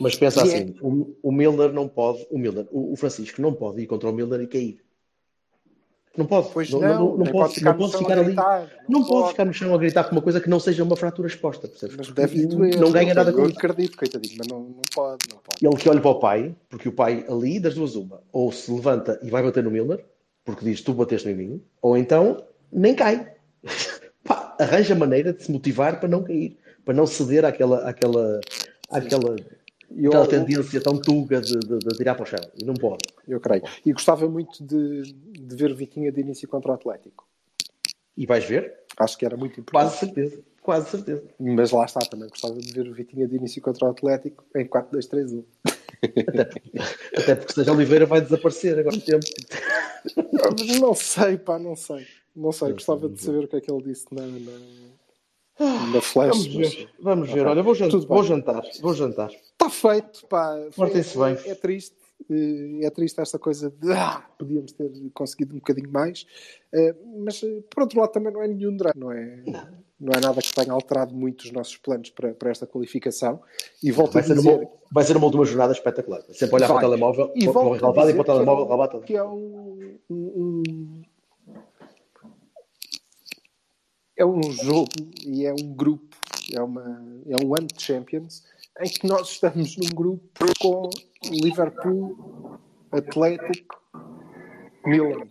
mas 0.00 0.16
pensa 0.16 0.40
é- 0.40 0.42
assim: 0.42 0.74
o, 0.80 1.14
o 1.22 1.30
Milner 1.30 1.72
não 1.72 1.88
pode, 1.88 2.26
o 2.30 2.38
Milner, 2.38 2.66
o, 2.72 2.92
o 2.92 2.96
Francisco 2.96 3.40
não 3.40 3.52
pode 3.54 3.80
ir 3.80 3.86
contra 3.86 4.08
o 4.10 4.12
Milner 4.12 4.40
e 4.40 4.48
cair. 4.48 4.83
Não 6.16 6.26
pode, 6.26 6.48
Pois 6.52 6.70
não, 6.70 6.80
não, 6.80 6.88
não, 6.94 7.16
não 7.18 7.26
pode, 7.32 7.54
ficar 7.54 7.70
não 7.70 7.72
no 7.72 7.78
pode 7.80 7.92
chão 7.92 8.00
ficar 8.02 8.14
a 8.14 8.20
ali. 8.20 8.24
gritar. 8.26 8.68
Não 8.88 9.04
pode 9.04 9.28
ficar 9.30 9.44
no 9.44 9.52
chão 9.52 9.74
a 9.74 9.78
gritar 9.78 10.04
com 10.04 10.12
uma 10.12 10.22
coisa 10.22 10.40
que 10.40 10.48
não 10.48 10.60
seja 10.60 10.84
uma 10.84 10.94
fratura 10.96 11.26
exposta, 11.26 11.66
percebes? 11.66 11.96
Mas 11.96 12.08
deve 12.12 12.46
doer. 12.46 12.78
não 12.78 12.92
ganha 12.92 13.12
nada 13.14 13.32
com 13.32 13.40
Eu 13.40 13.48
isso. 13.48 13.58
acredito, 13.58 13.96
coitadinho, 13.98 14.36
mas 14.38 14.46
não, 14.46 14.60
não 14.60 14.82
pode, 14.94 15.24
não 15.28 15.38
pode. 15.38 15.66
Ele 15.66 15.76
que 15.76 15.88
olha 15.88 16.00
para 16.00 16.10
o 16.10 16.20
pai, 16.20 16.54
porque 16.68 16.88
o 16.88 16.92
pai 16.92 17.24
ali, 17.28 17.58
das 17.58 17.74
duas 17.74 17.96
uma, 17.96 18.22
ou 18.32 18.52
se 18.52 18.70
levanta 18.70 19.18
e 19.22 19.30
vai 19.30 19.42
bater 19.42 19.64
no 19.64 19.70
Milner, 19.72 20.04
porque 20.44 20.64
diz 20.64 20.80
tu 20.82 20.92
bateste 20.94 21.28
em 21.28 21.34
mim, 21.34 21.62
ou 21.82 21.96
então 21.96 22.44
nem 22.72 22.94
cai. 22.94 23.32
Pá, 24.22 24.54
arranja 24.60 24.94
maneira 24.94 25.32
de 25.32 25.42
se 25.42 25.50
motivar 25.50 25.98
para 25.98 26.08
não 26.08 26.22
cair, 26.22 26.56
para 26.84 26.94
não 26.94 27.06
ceder 27.06 27.44
àquela, 27.44 27.88
àquela, 27.88 28.40
àquela, 28.88 29.30
eu- 29.30 29.44
aquela 30.06 30.26
tendência 30.26 30.80
tão 30.80 30.98
tuga 31.00 31.40
de, 31.40 31.58
de, 31.58 31.78
de 31.78 31.96
tirar 31.96 32.14
para 32.14 32.22
o 32.22 32.26
chão. 32.26 32.40
E 32.60 32.64
não 32.64 32.74
pode. 32.74 33.04
Eu 33.26 33.40
creio. 33.40 33.62
E 33.84 33.92
gostava 33.92 34.28
muito 34.28 34.62
de, 34.64 35.02
de 35.02 35.56
ver 35.56 35.70
o 35.70 35.76
Vitinha 35.76 36.10
de 36.10 36.20
início 36.20 36.48
contra 36.48 36.72
o 36.72 36.74
Atlético. 36.74 37.26
E 38.16 38.26
vais 38.26 38.44
ver? 38.44 38.74
Acho 38.96 39.18
que 39.18 39.26
era 39.26 39.36
muito 39.36 39.60
importante. 39.60 39.72
Quase 39.72 39.98
certeza. 39.98 40.42
Quase 40.62 40.90
certeza. 40.90 41.22
Mas 41.38 41.70
lá 41.72 41.84
está, 41.84 42.00
também 42.00 42.28
gostava 42.28 42.54
de 42.54 42.72
ver 42.72 42.88
o 42.88 42.94
Vitinha 42.94 43.26
de 43.26 43.36
início 43.36 43.60
contra 43.60 43.86
o 43.86 43.90
Atlético 43.90 44.44
em 44.56 44.66
4-2-3-1. 44.66 45.44
Até 47.16 47.34
porque 47.34 47.52
Sérgio 47.52 47.74
Oliveira 47.74 48.06
vai 48.06 48.20
desaparecer 48.20 48.78
agora 48.78 48.96
no 48.96 49.02
tempo. 49.02 49.24
Não 50.80 50.94
sei, 50.94 51.36
pá, 51.38 51.58
não 51.58 51.76
sei. 51.76 52.06
Não 52.34 52.50
sei, 52.50 52.72
gostava 52.72 53.08
de 53.08 53.22
saber 53.22 53.44
o 53.44 53.48
que 53.48 53.56
é 53.56 53.60
que 53.60 53.70
ele 53.70 53.82
disse 53.82 54.06
na, 54.10 54.22
na, 54.26 54.58
na 55.58 56.00
flash. 56.00 56.28
Vamos 56.30 56.54
mas- 56.56 56.74
ver. 56.74 56.88
Vamos 57.00 57.28
ver. 57.30 57.40
Ok. 57.40 57.52
Olha, 57.52 57.62
vou 57.62 57.74
jantar. 57.74 58.00
Vou 58.06 58.24
jantar. 58.24 58.62
Vou 58.80 58.94
jantar. 58.94 59.30
Está 59.30 59.70
feito, 59.70 60.26
pá. 60.26 60.56
Portem-se 60.74 61.16
bem. 61.18 61.36
É, 61.46 61.54
triste. 61.54 61.96
eh, 62.30 62.86
É 62.86 62.90
triste 62.90 63.20
esta 63.20 63.38
coisa 63.38 63.70
de 63.70 63.92
ah, 63.92 64.24
podíamos 64.38 64.72
ter 64.72 64.90
conseguido 65.12 65.54
um 65.54 65.58
bocadinho 65.58 65.90
mais, 65.90 66.26
Eh, 66.72 66.94
mas 67.24 67.40
eh, 67.42 67.62
por 67.70 67.82
outro 67.84 68.00
lado 68.00 68.10
também 68.10 68.32
não 68.32 68.42
é 68.42 68.48
nenhum 68.48 68.76
drama, 68.76 68.94
não 68.96 69.12
é, 69.12 69.42
não 70.00 70.12
é 70.12 70.20
nada 70.20 70.40
que 70.42 70.52
tenha 70.52 70.72
alterado 70.72 71.14
muito 71.14 71.42
os 71.42 71.52
nossos 71.52 71.76
planos 71.76 72.10
para, 72.10 72.34
para 72.34 72.50
esta 72.50 72.66
qualificação. 72.66 73.40
E 73.82 73.92
volto 73.92 74.14
Vai 74.14 74.22
a 74.22 74.26
dizer 74.26 74.40
uma, 74.50 74.68
vai 74.92 75.04
ser 75.04 75.16
uma 75.16 75.26
última 75.26 75.44
jornada 75.44 75.72
espetacular. 75.72 76.22
Sempre 76.32 76.56
olhar 76.56 76.66
Vai. 76.66 76.76
para 76.78 76.86
o 76.86 76.90
telemóvel, 76.90 77.32
e 77.36 77.44
para 77.48 77.60
o 77.60 77.72
relevado 77.72 78.10
e 78.10 78.12
para 78.14 78.22
o 78.22 78.24
telemóvel, 78.24 78.64
é, 78.64 78.68
relevado. 78.68 79.00
que 79.02 79.16
é 79.16 79.22
um, 79.22 79.96
um- 80.10 80.62
um- 80.66 81.02
é 84.16 84.24
um 84.24 84.42
jogo 84.52 84.88
e 85.26 85.44
é 85.46 85.52
um 85.52 85.74
grupo, 85.74 86.16
é, 86.52 86.60
uma, 86.62 86.82
é 87.28 87.36
um 87.44 87.54
ano 87.54 87.66
de 87.66 87.82
Champions 87.82 88.44
em 88.80 88.88
que 88.88 89.06
nós 89.06 89.30
estamos 89.30 89.76
num 89.76 89.88
grupo 89.94 90.44
com 90.60 90.90
Liverpool, 91.30 92.58
Atlético, 92.90 93.80
Milan. 94.86 95.26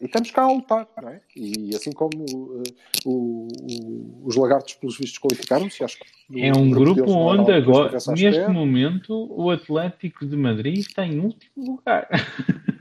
E 0.00 0.04
estamos 0.04 0.30
cá 0.30 0.42
a 0.42 0.52
lutar, 0.52 0.86
não 1.02 1.08
é? 1.08 1.20
E 1.34 1.74
assim 1.74 1.90
como 1.90 2.10
uh, 2.30 2.62
o- 3.06 3.48
o- 3.48 4.22
os 4.26 4.36
lagartos, 4.36 4.74
pelos 4.74 4.98
vistos, 4.98 5.18
qualificaram-se, 5.18 5.82
acho 5.82 5.98
que 5.98 6.04
É 6.42 6.52
um 6.52 6.68
grupo 6.70 7.10
onde 7.12 7.50
agora, 7.52 7.98
neste 8.08 8.40
momento, 8.52 9.26
o 9.30 9.50
Atlético 9.50 10.26
de 10.26 10.36
Madrid 10.36 10.78
está 10.78 11.06
em 11.06 11.18
último 11.20 11.76
lugar. 11.76 12.08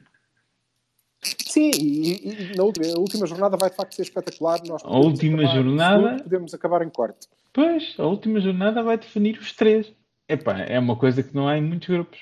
Sim, 1.48 1.72
e, 1.80 2.52
e 2.52 2.56
na 2.56 2.64
última, 2.64 2.86
a 2.96 3.00
última 3.00 3.26
jornada 3.26 3.58
vai 3.58 3.70
de 3.70 3.76
facto 3.76 3.94
ser 3.96 4.04
espetacular. 4.04 4.60
Nós 4.68 4.82
A 4.84 4.88
podemos 4.88 5.06
última 5.08 5.38
acabar 5.44 5.52
em 5.52 5.56
jornada- 5.64 6.24
podemos 6.24 6.54
acabar 6.54 6.82
em 6.82 6.90
quarto. 6.90 7.28
Pois, 7.54 7.96
a 7.98 8.06
última 8.06 8.40
jornada 8.42 8.84
vai 8.84 8.98
definir 8.98 9.38
os 9.40 9.54
três. 9.54 9.92
Epá, 10.28 10.60
é 10.62 10.78
uma 10.80 10.96
coisa 10.98 11.24
que 11.24 11.34
não 11.36 11.48
há 11.48 11.58
em 11.58 11.62
muitos 11.62 11.88
grupos. 11.88 12.20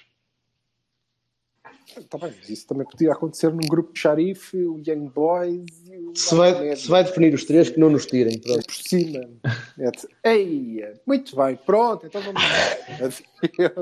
Tá 2.10 2.18
bem, 2.18 2.34
mas 2.38 2.50
isso 2.50 2.66
também 2.68 2.88
podia 2.88 3.12
acontecer 3.12 3.52
num 3.54 3.60
grupo 3.68 3.94
de 3.94 4.00
xarife, 4.00 4.58
o 4.58 4.82
Young 4.88 5.10
Boys 5.14 5.66
e 5.88 5.98
o 5.98 6.16
Se 6.16 6.34
vai, 6.34 6.76
se 6.76 6.88
vai 6.88 7.04
definir 7.04 7.34
os 7.36 7.44
três, 7.44 7.70
que 7.70 7.80
não 7.80 7.90
nos 7.92 8.06
tirem. 8.08 8.40
Pronto. 8.40 8.66
por 8.66 8.74
cima. 8.74 9.20
Eia, 10.24 11.00
muito 11.06 11.36
bem, 11.36 11.56
pronto, 11.56 12.08
então 12.08 12.20
vamos 12.22 12.42
lá. 12.42 13.06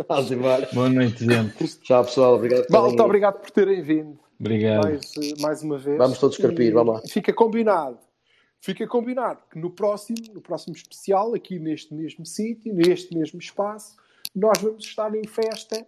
Adeus. 0.10 0.74
Boa 0.74 0.90
noite, 0.90 1.24
gente. 1.26 1.68
Tchau, 1.82 2.04
pessoal. 2.04 2.36
Obrigado 2.36 2.66
ido. 2.94 3.04
obrigado 3.04 3.40
por 3.40 3.52
terem 3.52 3.82
vindo 3.82 4.20
Obrigado. 4.42 4.84
mais, 4.84 5.12
mais 5.40 5.64
uma 5.64 5.78
vez. 5.78 5.98
Vamos 5.98 6.18
todos 6.18 6.36
carpir, 6.38 6.74
vamos 6.74 6.96
lá. 6.96 7.02
Fica 7.08 7.32
combinado. 7.32 8.00
Fica 8.60 8.88
combinado 8.88 9.40
que 9.52 9.58
no 9.58 9.70
próximo, 9.70 10.18
no 10.34 10.42
próximo 10.42 10.76
especial, 10.76 11.34
aqui 11.34 11.60
neste 11.60 11.94
mesmo 11.94 12.26
sítio, 12.26 12.74
neste 12.74 13.16
mesmo 13.16 13.40
espaço, 13.40 13.96
nós 14.36 14.60
vamos 14.62 14.84
estar 14.84 15.14
em 15.16 15.26
festa 15.26 15.86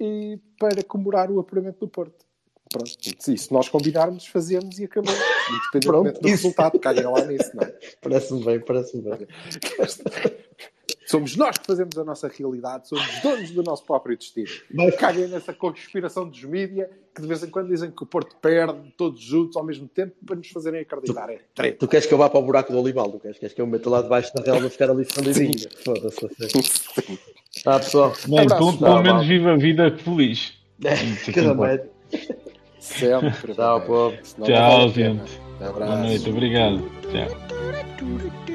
e, 0.00 0.38
para 0.58 0.82
comemorar 0.82 1.30
o 1.30 1.38
apuramento 1.38 1.80
do 1.80 1.88
Porto. 1.88 2.24
Pronto, 2.70 2.90
se 3.18 3.34
isso 3.34 3.52
nós 3.52 3.68
combinarmos, 3.68 4.26
fazemos 4.26 4.78
e 4.78 4.84
acabamos. 4.84 5.20
Independentemente 5.20 5.86
Pronto, 5.86 6.20
do 6.20 6.28
isso. 6.28 6.36
resultado, 6.36 6.78
caguem 6.80 7.04
lá 7.04 7.24
nisso, 7.24 7.50
não 7.54 7.62
é? 7.62 7.78
Parece-me 8.00 8.44
bem, 8.44 8.60
parece-me 8.60 9.02
bem. 9.02 9.26
Somos 11.06 11.36
nós 11.36 11.58
que 11.58 11.66
fazemos 11.66 11.96
a 11.98 12.04
nossa 12.04 12.28
realidade, 12.28 12.88
somos 12.88 13.04
donos 13.22 13.50
do 13.50 13.62
nosso 13.62 13.84
próprio 13.84 14.16
destino. 14.16 14.48
Mas- 14.72 14.96
Caguem 14.96 15.26
nessa 15.28 15.52
conspiração 15.52 16.28
dos 16.28 16.42
mídia 16.44 16.88
que 17.14 17.20
de 17.20 17.28
vez 17.28 17.42
em 17.42 17.50
quando 17.50 17.68
dizem 17.68 17.90
que 17.90 18.02
o 18.02 18.06
Porto 18.06 18.34
perde 18.40 18.92
todos 18.96 19.20
juntos 19.20 19.56
ao 19.56 19.64
mesmo 19.64 19.86
tempo 19.86 20.14
para 20.24 20.36
nos 20.36 20.48
fazerem 20.48 20.80
acreditar. 20.80 21.28
É 21.28 21.40
treta. 21.54 21.78
Tu 21.78 21.88
queres 21.88 22.06
que 22.06 22.14
eu 22.14 22.18
vá 22.18 22.30
para 22.30 22.38
o 22.40 22.42
buraco 22.42 22.72
do 22.72 22.78
Olival? 22.78 23.10
Tu 23.10 23.18
queres, 23.20 23.38
queres 23.38 23.54
que 23.54 23.60
eu 23.60 23.66
me 23.66 23.72
meta 23.72 23.90
lá 23.90 24.00
debaixo 24.00 24.32
da 24.34 24.42
relva 24.42 24.66
e 24.66 24.70
ficar 24.70 24.90
ali 24.90 25.02
escondidinho? 25.02 25.52
Foda-se. 25.84 26.24
assim. 26.26 27.18
Tá, 27.64 27.78
pessoal. 27.78 28.12
Bem, 28.26 28.38
Abraço, 28.40 28.56
pelo, 28.58 28.72
tchau, 28.78 28.78
pelo 28.78 29.02
menos 29.02 29.26
viva 29.26 29.52
a 29.52 29.56
vida 29.56 29.96
feliz. 29.98 30.54
Cada 31.34 31.54
médio. 31.54 31.90
Sempre. 32.80 33.54
Tchau, 33.54 33.80
povo. 33.82 34.16
Tchau, 34.44 34.88
gente. 34.88 35.40
Abraço. 35.60 35.92
Boa 35.92 35.96
noite, 35.96 36.30
obrigado. 36.30 36.90
Tchau. 37.10 38.51